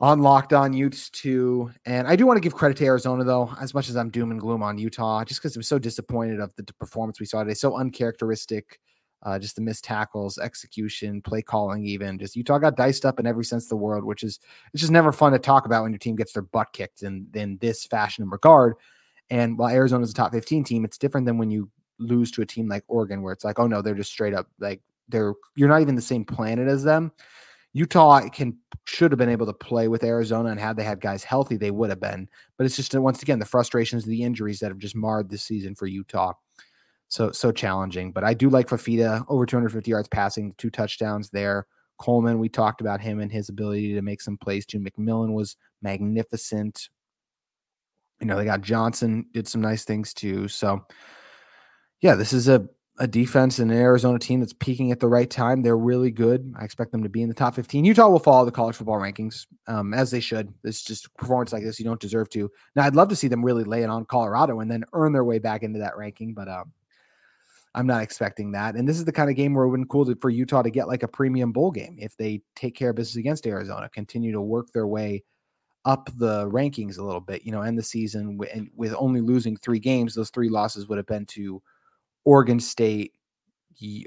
on 0.00 0.20
Locked 0.20 0.52
On 0.52 0.72
Utes 0.72 1.10
too. 1.10 1.70
And 1.86 2.06
I 2.06 2.16
do 2.16 2.26
want 2.26 2.36
to 2.36 2.40
give 2.42 2.54
credit 2.54 2.76
to 2.78 2.84
Arizona 2.84 3.24
though, 3.24 3.52
as 3.60 3.74
much 3.74 3.88
as 3.88 3.96
I'm 3.96 4.10
doom 4.10 4.30
and 4.30 4.40
gloom 4.40 4.62
on 4.62 4.78
Utah, 4.78 5.24
just 5.24 5.40
because 5.40 5.56
I'm 5.56 5.62
so 5.62 5.78
disappointed 5.78 6.40
of 6.40 6.54
the 6.56 6.64
performance 6.74 7.18
we 7.18 7.26
saw 7.26 7.42
today. 7.42 7.54
So 7.54 7.76
uncharacteristic 7.76 8.78
uh, 9.22 9.38
just 9.38 9.56
the 9.56 9.62
missed 9.62 9.84
tackles, 9.84 10.38
execution, 10.38 11.20
play 11.20 11.42
calling, 11.42 11.84
even 11.84 12.18
just 12.18 12.36
Utah 12.36 12.58
got 12.58 12.76
diced 12.76 13.04
up 13.04 13.18
in 13.18 13.26
every 13.26 13.44
sense 13.44 13.64
of 13.64 13.70
the 13.70 13.76
world, 13.76 14.04
which 14.04 14.22
is 14.22 14.38
it's 14.72 14.80
just 14.80 14.92
never 14.92 15.10
fun 15.10 15.32
to 15.32 15.38
talk 15.38 15.66
about 15.66 15.82
when 15.82 15.92
your 15.92 15.98
team 15.98 16.14
gets 16.14 16.32
their 16.32 16.42
butt 16.42 16.68
kicked 16.72 17.02
in 17.02 17.26
in 17.34 17.58
this 17.58 17.84
fashion 17.86 18.22
and 18.22 18.30
regard. 18.30 18.74
And 19.30 19.58
while 19.58 19.70
Arizona's 19.70 20.12
a 20.12 20.14
top 20.14 20.32
15 20.32 20.62
team, 20.62 20.84
it's 20.84 20.98
different 20.98 21.26
than 21.26 21.38
when 21.38 21.50
you 21.50 21.68
lose 21.98 22.30
to 22.32 22.42
a 22.42 22.46
team 22.46 22.68
like 22.68 22.84
Oregon, 22.86 23.22
where 23.22 23.32
it's 23.32 23.44
like, 23.44 23.58
oh 23.58 23.66
no, 23.66 23.82
they're 23.82 23.94
just 23.94 24.12
straight 24.12 24.34
up 24.34 24.46
like 24.60 24.80
they're 25.08 25.34
you're 25.56 25.68
not 25.68 25.80
even 25.80 25.96
the 25.96 26.02
same 26.02 26.24
planet 26.24 26.68
as 26.68 26.84
them. 26.84 27.10
Utah 27.76 28.26
can 28.30 28.56
should 28.86 29.12
have 29.12 29.18
been 29.18 29.28
able 29.28 29.46
to 29.46 29.52
play 29.52 29.88
with 29.88 30.02
Arizona, 30.02 30.48
and 30.48 30.58
had 30.58 30.76
they 30.76 30.84
had 30.84 31.00
guys 31.00 31.24
healthy, 31.24 31.56
they 31.56 31.70
would 31.70 31.90
have 31.90 32.00
been. 32.00 32.26
But 32.56 32.64
it's 32.64 32.76
just 32.76 32.94
once 32.94 33.20
again 33.22 33.38
the 33.38 33.44
frustrations, 33.44 34.04
the 34.04 34.22
injuries 34.22 34.60
that 34.60 34.70
have 34.70 34.78
just 34.78 34.96
marred 34.96 35.28
this 35.28 35.42
season 35.42 35.74
for 35.74 35.86
Utah 35.86 36.32
so 37.08 37.30
so 37.32 37.52
challenging. 37.52 38.12
But 38.12 38.24
I 38.24 38.34
do 38.34 38.48
like 38.48 38.68
Fifita 38.68 39.24
over 39.28 39.46
250 39.46 39.90
yards 39.90 40.08
passing, 40.08 40.54
two 40.58 40.70
touchdowns 40.70 41.30
there. 41.30 41.66
Coleman, 41.98 42.38
we 42.38 42.48
talked 42.48 42.80
about 42.80 43.00
him 43.00 43.20
and 43.20 43.32
his 43.32 43.48
ability 43.48 43.94
to 43.94 44.02
make 44.02 44.20
some 44.20 44.36
plays 44.36 44.66
too. 44.66 44.80
McMillan 44.80 45.32
was 45.32 45.56
magnificent. 45.82 46.88
You 48.20 48.26
know, 48.26 48.36
they 48.36 48.44
got 48.44 48.62
Johnson, 48.62 49.26
did 49.32 49.46
some 49.46 49.60
nice 49.60 49.84
things 49.84 50.14
too. 50.14 50.48
So 50.48 50.84
yeah, 52.00 52.14
this 52.14 52.32
is 52.32 52.48
a 52.48 52.66
a 52.98 53.06
defense 53.06 53.58
and 53.58 53.70
an 53.70 53.76
Arizona 53.76 54.18
team 54.18 54.40
that's 54.40 54.54
peaking 54.54 54.90
at 54.90 55.00
the 55.00 55.08
right 55.08 55.28
time. 55.28 55.62
They're 55.62 55.76
really 55.76 56.10
good. 56.10 56.54
I 56.58 56.64
expect 56.64 56.92
them 56.92 57.02
to 57.02 57.08
be 57.08 57.22
in 57.22 57.28
the 57.28 57.34
top 57.34 57.54
15. 57.54 57.84
Utah 57.84 58.08
will 58.08 58.18
follow 58.18 58.44
the 58.44 58.50
college 58.50 58.76
football 58.76 58.96
rankings 58.96 59.46
um, 59.66 59.92
as 59.92 60.10
they 60.10 60.20
should. 60.20 60.52
It's 60.64 60.82
just 60.82 61.14
performance 61.16 61.52
like 61.52 61.62
this 61.62 61.78
you 61.78 61.84
don't 61.84 62.00
deserve 62.00 62.30
to. 62.30 62.50
Now, 62.74 62.84
I'd 62.84 62.96
love 62.96 63.08
to 63.10 63.16
see 63.16 63.28
them 63.28 63.44
really 63.44 63.64
lay 63.64 63.82
it 63.82 63.90
on 63.90 64.06
Colorado 64.06 64.60
and 64.60 64.70
then 64.70 64.84
earn 64.94 65.12
their 65.12 65.24
way 65.24 65.38
back 65.38 65.62
into 65.62 65.80
that 65.80 65.98
ranking, 65.98 66.32
but 66.32 66.48
um, 66.48 66.72
I'm 67.74 67.86
not 67.86 68.02
expecting 68.02 68.52
that. 68.52 68.74
And 68.76 68.88
this 68.88 68.98
is 68.98 69.04
the 69.04 69.12
kind 69.12 69.28
of 69.28 69.36
game 69.36 69.52
where 69.52 69.66
it 69.66 69.68
would 69.68 69.80
be 69.80 69.86
cool 69.90 70.06
to, 70.06 70.16
for 70.16 70.30
Utah 70.30 70.62
to 70.62 70.70
get 70.70 70.88
like 70.88 71.02
a 71.02 71.08
premium 71.08 71.52
bowl 71.52 71.70
game 71.70 71.96
if 71.98 72.16
they 72.16 72.40
take 72.54 72.74
care 72.74 72.90
of 72.90 72.96
business 72.96 73.16
against 73.16 73.46
Arizona, 73.46 73.90
continue 73.90 74.32
to 74.32 74.40
work 74.40 74.72
their 74.72 74.86
way 74.86 75.22
up 75.84 76.08
the 76.16 76.48
rankings 76.50 76.98
a 76.98 77.02
little 77.02 77.20
bit, 77.20 77.44
you 77.44 77.52
know, 77.52 77.60
end 77.60 77.78
the 77.78 77.82
season 77.82 78.38
with, 78.38 78.50
with 78.74 78.94
only 78.98 79.20
losing 79.20 79.56
three 79.56 79.78
games. 79.78 80.14
Those 80.14 80.30
three 80.30 80.48
losses 80.48 80.88
would 80.88 80.96
have 80.96 81.06
been 81.06 81.26
to 81.26 81.62
Oregon 82.26 82.60
State, 82.60 83.14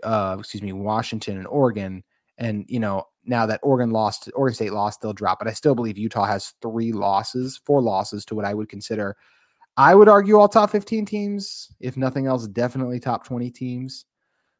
uh, 0.03 0.38
excuse 0.39 0.61
me, 0.61 0.73
Washington 0.73 1.38
and 1.38 1.47
Oregon. 1.47 2.03
And, 2.38 2.65
you 2.67 2.79
know, 2.79 3.05
now 3.25 3.47
that 3.47 3.59
Oregon 3.63 3.89
lost, 3.89 4.29
Oregon 4.35 4.53
State 4.53 4.73
lost, 4.73 5.01
they'll 5.01 5.13
drop. 5.13 5.39
But 5.39 5.47
I 5.47 5.53
still 5.53 5.73
believe 5.73 5.97
Utah 5.97 6.25
has 6.25 6.53
three 6.61 6.91
losses, 6.91 7.59
four 7.65 7.81
losses 7.81 8.23
to 8.25 8.35
what 8.35 8.45
I 8.45 8.53
would 8.53 8.69
consider 8.69 9.17
I 9.79 9.95
would 9.95 10.09
argue 10.09 10.38
all 10.38 10.49
top 10.49 10.71
15 10.71 11.05
teams, 11.05 11.71
if 11.79 11.95
nothing 11.95 12.27
else, 12.27 12.45
definitely 12.47 12.99
top 12.99 13.25
20 13.25 13.49
teams. 13.49 14.03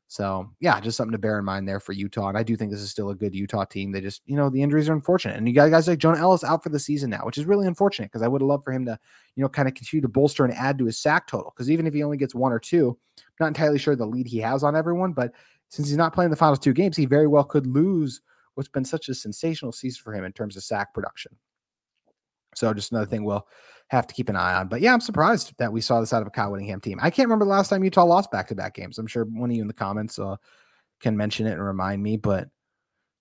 So 0.08 0.50
yeah, 0.62 0.80
just 0.80 0.96
something 0.96 1.12
to 1.12 1.18
bear 1.18 1.38
in 1.38 1.44
mind 1.44 1.68
there 1.68 1.82
for 1.82 1.92
Utah. 1.92 2.30
And 2.30 2.38
I 2.38 2.42
do 2.42 2.56
think 2.56 2.72
this 2.72 2.80
is 2.80 2.90
still 2.90 3.10
a 3.10 3.16
good 3.16 3.36
Utah 3.36 3.66
team. 3.66 3.92
They 3.92 4.00
just, 4.00 4.22
you 4.26 4.38
know, 4.38 4.50
the 4.50 4.64
injuries 4.64 4.88
are 4.88 4.94
unfortunate. 4.94 5.36
And 5.36 5.46
you 5.46 5.54
got 5.54 5.72
guys 5.72 5.90
like 5.90 6.00
Jonah 6.00 6.20
Ellis 6.20 6.46
out 6.46 6.64
for 6.64 6.70
the 6.70 6.80
season 6.80 7.10
now, 7.10 7.26
which 7.26 7.38
is 7.38 7.44
really 7.44 7.68
unfortunate 7.68 8.06
because 8.06 8.22
I 8.22 8.30
would 8.30 8.42
have 8.42 8.48
loved 8.48 8.64
for 8.64 8.72
him 8.72 8.86
to, 8.86 8.98
you 9.36 9.44
know, 9.44 9.50
kind 9.50 9.68
of 9.68 9.74
continue 9.74 10.02
to 10.02 10.08
bolster 10.08 10.46
and 10.46 10.54
add 10.54 10.78
to 10.78 10.86
his 10.86 10.98
sack 10.98 11.28
total. 11.28 11.54
Because 11.54 11.70
even 11.70 11.86
if 11.86 11.94
he 11.94 12.02
only 12.02 12.18
gets 12.18 12.34
one 12.34 12.54
or 12.54 12.60
two, 12.60 12.98
not 13.40 13.48
entirely 13.48 13.80
sure 13.80 13.96
the 13.96 14.06
lead 14.06 14.28
he 14.28 14.40
has 14.40 14.64
on 14.64 14.76
everyone, 14.76 15.14
but 15.14 15.32
since 15.70 15.88
he's 15.88 15.98
not 15.98 16.14
playing 16.14 16.32
the 16.32 16.36
final 16.36 16.56
two 16.56 16.74
games, 16.74 16.98
he 16.98 17.06
very 17.06 17.28
well 17.28 17.44
could 17.44 17.68
lose 17.68 18.22
what's 18.56 18.70
been 18.70 18.86
such 18.86 19.08
a 19.10 19.14
sensational 19.14 19.72
season 19.72 20.02
for 20.04 20.14
him 20.14 20.26
in 20.26 20.34
terms 20.34 20.58
of 20.58 20.64
sack 20.64 20.94
production. 20.94 21.32
So 22.56 22.74
just 22.74 22.92
another 22.92 23.06
thing 23.06 23.24
we'll 23.24 23.48
have 23.90 24.08
to 24.08 24.14
keep 24.14 24.30
an 24.30 24.36
eye 24.36 24.56
on. 24.56 24.68
But 24.68 24.82
yeah, 24.82 24.94
I'm 24.94 25.02
surprised 25.02 25.54
that 25.60 25.72
we 25.72 25.82
saw 25.82 26.00
this 26.00 26.14
out 26.14 26.22
of 26.22 26.28
a 26.28 26.32
Kyle 26.32 26.52
Whittingham 26.52 26.82
team. 26.82 27.00
I 27.02 27.10
can't 27.10 27.28
remember 27.28 27.46
the 27.46 27.52
last 27.52 27.70
time 27.70 27.84
Utah 27.84 28.04
lost 28.04 28.32
back 28.32 28.48
to 28.48 28.56
back 28.56 28.76
games. 28.76 28.98
I'm 28.98 29.08
sure 29.08 29.26
one 29.26 29.50
of 29.50 29.56
you 29.56 29.62
in 29.62 29.68
the 29.68 29.74
comments 29.74 30.18
uh, 30.20 30.36
can 31.00 31.16
mention 31.16 31.46
it 31.46 31.54
and 31.54 31.64
remind 31.64 32.02
me. 32.02 32.18
But 32.18 32.50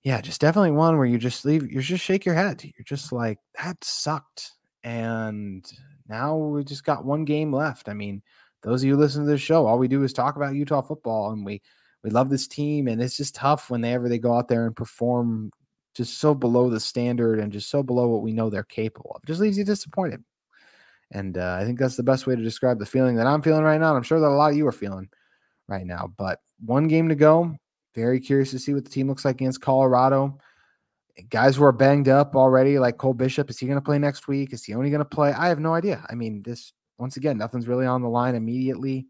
yeah, 0.03 0.21
just 0.21 0.41
definitely 0.41 0.71
one 0.73 0.97
where 0.97 1.07
you 1.07 1.19
just 1.19 1.45
leave, 1.45 1.71
you 1.71 1.81
just 1.81 2.05
shake 2.05 2.25
your 2.25 2.35
head. 2.35 2.63
You're 2.65 2.85
just 2.85 3.13
like, 3.13 3.39
that 3.63 3.83
sucked. 3.85 4.53
And 4.83 5.65
now 6.09 6.37
we 6.37 6.65
just 6.65 6.85
got 6.85 7.05
one 7.05 7.25
game 7.25 7.53
left. 7.53 7.89
I 7.89 7.95
mean, 7.95 8.23
those 8.63 8.83
of 8.83 8.89
you 8.89 8.97
listen 8.97 9.25
to 9.25 9.31
this 9.31 9.41
show, 9.41 9.67
all 9.67 9.79
we 9.79 9.89
do 9.89 10.03
is 10.03 10.13
talk 10.13 10.37
about 10.37 10.55
Utah 10.55 10.83
football 10.83 11.31
and 11.31 11.45
we 11.45 11.63
we 12.03 12.11
love 12.11 12.31
this 12.31 12.47
team. 12.47 12.89
And 12.89 13.03
it's 13.03 13.17
just 13.17 13.35
tough 13.35 13.71
whenever 13.71 14.09
they 14.09 14.19
go 14.19 14.37
out 14.37 14.49
there 14.49 14.67
and 14.67 14.77
perform 14.77 15.51
just 15.95 16.19
so 16.19 16.35
below 16.35 16.71
the 16.71 16.81
standard 16.81 17.41
and 17.41 17.53
just 17.53 17.71
so 17.71 17.83
below 17.83 18.09
what 18.09 18.23
we 18.23 18.33
know 18.33 18.51
they're 18.51 18.63
capable 18.63 19.13
of. 19.15 19.23
It 19.25 19.27
just 19.27 19.41
leaves 19.41 19.59
you 19.59 19.65
disappointed. 19.65 20.23
And 21.11 21.39
uh, 21.39 21.59
I 21.61 21.65
think 21.65 21.79
that's 21.79 21.97
the 21.97 22.03
best 22.03 22.27
way 22.27 22.37
to 22.37 22.43
describe 22.43 22.79
the 22.79 22.87
feeling 22.87 23.17
that 23.17 23.27
I'm 23.27 23.43
feeling 23.43 23.63
right 23.65 23.81
now. 23.81 23.89
And 23.89 23.97
I'm 23.97 24.03
sure 24.03 24.21
that 24.21 24.27
a 24.27 24.29
lot 24.29 24.51
of 24.51 24.57
you 24.57 24.67
are 24.67 24.73
feeling 24.73 25.09
right 25.67 25.87
now. 25.87 26.13
But 26.17 26.41
one 26.65 26.89
game 26.89 27.09
to 27.09 27.15
go. 27.15 27.57
Very 27.95 28.21
curious 28.21 28.51
to 28.53 28.59
see 28.59 28.75
what 28.75 28.85
the 28.85 28.91
team 28.91 29.09
looks 29.09 29.25
like 29.25 29.37
against 29.37 29.61
Colorado. 29.61 30.39
Guys 31.31 31.57
who 31.57 31.65
are 31.65 31.73
banged 31.73 32.09
up 32.09 32.37
already, 32.37 32.79
like 32.79 32.97
Cole 32.97 33.15
Bishop, 33.15 33.51
is 33.51 33.59
he 33.59 33.67
going 33.67 33.79
to 33.79 33.85
play 33.85 33.99
next 33.99 34.29
week? 34.29 34.53
Is 34.53 34.63
he 34.63 34.75
only 34.75 34.91
going 34.91 35.01
to 35.01 35.05
play? 35.05 35.33
I 35.33 35.49
have 35.49 35.59
no 35.59 35.75
idea. 35.75 36.05
I 36.09 36.15
mean, 36.15 36.43
this 36.43 36.73
once 36.99 37.17
again, 37.17 37.39
nothing's 37.39 37.69
really 37.69 37.87
on 37.87 38.03
the 38.03 38.09
line 38.09 38.35
immediately. 38.35 39.07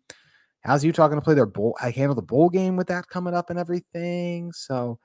How's 0.62 0.84
Utah 0.84 1.08
going 1.08 1.20
to 1.20 1.24
play 1.24 1.34
their 1.34 1.46
bowl? 1.46 1.76
I 1.80 1.90
handle 1.90 2.14
the 2.14 2.22
bowl 2.22 2.50
game 2.50 2.76
with 2.76 2.88
that 2.88 3.08
coming 3.08 3.34
up 3.34 3.50
and 3.50 3.58
everything. 3.58 4.52
So 4.52 4.98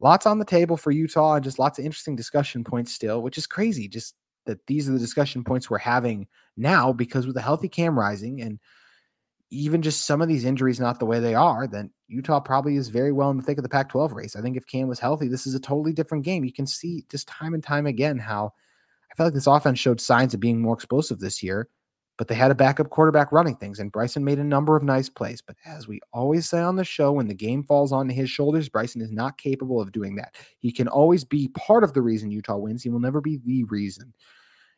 lots 0.00 0.26
on 0.26 0.38
the 0.38 0.44
table 0.44 0.76
for 0.76 0.90
Utah 0.90 1.34
and 1.34 1.44
just 1.44 1.58
lots 1.58 1.78
of 1.78 1.84
interesting 1.84 2.16
discussion 2.16 2.64
points 2.64 2.92
still, 2.92 3.22
which 3.22 3.38
is 3.38 3.46
crazy. 3.46 3.88
Just 3.88 4.14
that 4.46 4.64
these 4.66 4.88
are 4.88 4.92
the 4.92 4.98
discussion 4.98 5.44
points 5.44 5.68
we're 5.68 5.78
having 5.78 6.26
now 6.56 6.92
because 6.92 7.26
with 7.26 7.34
the 7.34 7.42
healthy 7.42 7.68
Cam 7.68 7.98
Rising 7.98 8.40
and 8.40 8.58
even 9.50 9.82
just 9.82 10.06
some 10.06 10.22
of 10.22 10.28
these 10.28 10.44
injuries 10.44 10.80
not 10.80 10.98
the 10.98 11.06
way 11.06 11.20
they 11.20 11.34
are, 11.34 11.66
then 11.66 11.90
Utah 12.08 12.40
probably 12.40 12.76
is 12.76 12.88
very 12.88 13.12
well 13.12 13.30
in 13.30 13.36
the 13.36 13.42
thick 13.42 13.58
of 13.58 13.62
the 13.62 13.68
Pac 13.68 13.88
12 13.88 14.12
race. 14.12 14.36
I 14.36 14.40
think 14.40 14.56
if 14.56 14.66
Cam 14.66 14.88
was 14.88 14.98
healthy, 14.98 15.28
this 15.28 15.46
is 15.46 15.54
a 15.54 15.60
totally 15.60 15.92
different 15.92 16.24
game. 16.24 16.44
You 16.44 16.52
can 16.52 16.66
see 16.66 17.04
just 17.10 17.28
time 17.28 17.54
and 17.54 17.62
time 17.62 17.86
again 17.86 18.18
how 18.18 18.52
I 19.10 19.14
feel 19.14 19.26
like 19.26 19.34
this 19.34 19.46
offense 19.46 19.78
showed 19.78 20.00
signs 20.00 20.34
of 20.34 20.40
being 20.40 20.60
more 20.60 20.74
explosive 20.74 21.20
this 21.20 21.42
year, 21.42 21.68
but 22.18 22.28
they 22.28 22.34
had 22.34 22.50
a 22.50 22.54
backup 22.54 22.90
quarterback 22.90 23.32
running 23.32 23.56
things, 23.56 23.78
and 23.78 23.92
Bryson 23.92 24.24
made 24.24 24.38
a 24.38 24.44
number 24.44 24.76
of 24.76 24.82
nice 24.82 25.08
plays. 25.08 25.42
But 25.42 25.56
as 25.66 25.86
we 25.86 26.00
always 26.12 26.48
say 26.48 26.60
on 26.60 26.76
the 26.76 26.84
show, 26.84 27.12
when 27.12 27.28
the 27.28 27.34
game 27.34 27.62
falls 27.62 27.92
on 27.92 28.08
his 28.08 28.30
shoulders, 28.30 28.68
Bryson 28.68 29.02
is 29.02 29.10
not 29.10 29.38
capable 29.38 29.80
of 29.80 29.92
doing 29.92 30.16
that. 30.16 30.34
He 30.58 30.72
can 30.72 30.88
always 30.88 31.24
be 31.24 31.48
part 31.48 31.84
of 31.84 31.92
the 31.92 32.02
reason 32.02 32.30
Utah 32.30 32.56
wins, 32.56 32.82
he 32.82 32.88
will 32.88 33.00
never 33.00 33.20
be 33.20 33.38
the 33.44 33.64
reason. 33.64 34.14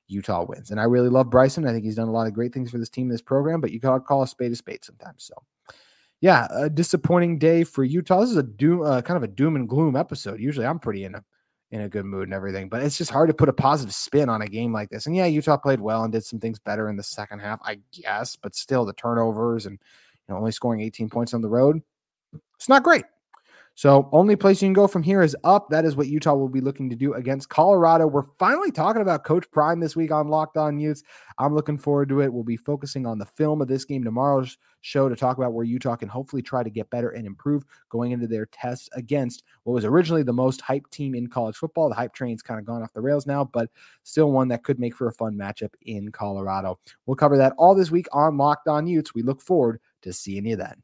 Utah 0.09 0.45
wins. 0.49 0.71
And 0.71 0.81
I 0.81 0.85
really 0.85 1.11
love 1.11 1.31
Bryson. 1.31 1.67
I 1.69 1.73
think 1.73 1.85
he's 1.85 1.97
done 1.97 2.09
a 2.09 2.13
lot 2.13 2.27
of 2.27 2.33
great 2.33 2.53
things 2.53 2.71
for 2.71 2.79
this 2.79 2.89
team, 2.89 3.09
this 3.09 3.21
program, 3.21 3.61
but 3.61 3.71
you 3.71 3.79
gotta 3.79 4.01
call 4.01 4.23
a 4.23 4.27
spade 4.27 4.53
a 4.53 4.57
spade 4.57 4.85
sometimes. 4.85 5.25
So, 5.25 5.35
yeah, 6.21 6.49
a 6.51 6.69
disappointing 6.71 7.39
day 7.39 7.63
for 7.63 7.85
Utah. 7.85 8.21
This 8.21 8.31
is 8.31 8.37
a 8.37 8.43
doom, 8.43 8.83
uh, 8.83 9.03
kind 9.03 9.17
of 9.17 9.23
a 9.23 9.29
doom 9.29 9.55
and 9.55 9.69
gloom 9.69 9.97
episode. 9.97 10.41
Usually, 10.41 10.67
I'm 10.67 10.79
pretty 10.79 11.05
in 11.05 11.15
a 11.15 11.25
in 11.71 11.83
a 11.83 11.89
good 11.89 12.05
mood 12.05 12.25
and 12.25 12.35
everything, 12.35 12.69
but 12.69 12.83
it's 12.83 12.97
just 12.97 13.11
hard 13.11 13.29
to 13.29 13.35
put 13.35 13.49
a 13.49 13.53
positive 13.53 13.95
spin 13.95 14.29
on 14.29 14.43
a 14.43 14.47
game 14.47 14.73
like 14.73 14.89
this. 14.89 15.07
And 15.07 15.15
yeah, 15.15 15.27
Utah 15.27 15.59
played 15.59 15.81
well 15.81 16.03
and 16.03 16.13
did 16.13 16.25
some 16.25 16.41
things 16.41 16.59
better 16.59 16.89
in 16.89 16.97
the 16.97 17.03
second 17.03 17.41
half, 17.41 17.61
I 17.63 17.79
guess, 17.93 18.37
but 18.37 18.55
still 18.55 18.85
the 18.85 18.95
turnovers 18.95 19.67
and 19.67 19.75
you 19.75 20.35
know 20.35 20.39
only 20.39 20.53
scoring 20.53 20.81
18 20.81 21.11
points 21.11 21.35
on 21.35 21.43
the 21.43 21.49
road, 21.49 21.83
it's 22.57 22.69
not 22.69 22.83
great. 22.83 23.05
So, 23.79 24.09
only 24.11 24.35
place 24.35 24.61
you 24.61 24.67
can 24.67 24.73
go 24.73 24.89
from 24.89 25.05
here 25.05 25.23
is 25.23 25.37
up. 25.45 25.69
That 25.71 25.85
is 25.85 25.95
what 25.95 26.09
Utah 26.09 26.35
will 26.35 26.49
be 26.49 26.61
looking 26.61 26.91
to 26.91 26.97
do 26.97 27.15
against 27.15 27.49
Colorado. 27.49 28.09
We're 28.09 28.25
finally 28.37 28.73
talking 28.73 29.03
about 29.03 29.23
Coach 29.23 29.49
Prime 29.53 29.79
this 29.79 29.95
week 29.95 30.11
on 30.11 30.27
Locked 30.27 30.57
On 30.57 30.81
Utes. 30.81 31.05
I'm 31.39 31.55
looking 31.55 31.79
forward 31.79 32.09
to 32.09 32.21
it. 32.23 32.33
We'll 32.33 32.43
be 32.43 32.57
focusing 32.57 33.07
on 33.07 33.21
the 33.21 33.27
film 33.27 33.63
of 33.63 33.69
this 33.69 33.85
game 33.85 34.03
tomorrow's 34.03 34.59
show 34.81 35.09
to 35.09 35.15
talk 35.15 35.39
about 35.39 35.53
where 35.53 35.65
Utah 35.65 35.95
can 35.95 36.09
hopefully 36.09 36.43
try 36.43 36.65
to 36.65 36.71
get 36.71 36.91
better 36.91 37.11
and 37.11 37.25
improve 37.25 37.65
going 37.89 38.11
into 38.11 38.27
their 38.27 38.47
test 38.47 38.91
against 38.95 39.45
what 39.63 39.75
was 39.75 39.85
originally 39.85 40.25
the 40.25 40.33
most 40.33 40.61
hyped 40.61 40.91
team 40.91 41.15
in 41.15 41.29
college 41.29 41.55
football. 41.55 41.89
The 41.89 41.95
hype 41.95 42.15
train's 42.15 42.43
kind 42.43 42.59
of 42.59 42.67
gone 42.67 42.83
off 42.83 42.93
the 42.95 43.01
rails 43.01 43.29
now, 43.29 43.45
but 43.45 43.71
still 44.03 44.33
one 44.33 44.49
that 44.49 44.65
could 44.65 44.81
make 44.81 44.97
for 44.97 45.07
a 45.07 45.13
fun 45.13 45.37
matchup 45.37 45.75
in 45.83 46.11
Colorado. 46.11 46.81
We'll 47.07 47.15
cover 47.15 47.37
that 47.37 47.55
all 47.57 47.77
this 47.77 47.93
week 47.93 48.09
on 48.11 48.39
Locked 48.39 48.67
On 48.67 48.89
Utes. 48.89 49.15
We 49.15 49.23
look 49.23 49.41
forward 49.41 49.79
to 50.03 50.13
seeing 50.13 50.47
you 50.47 50.57
then. 50.57 50.83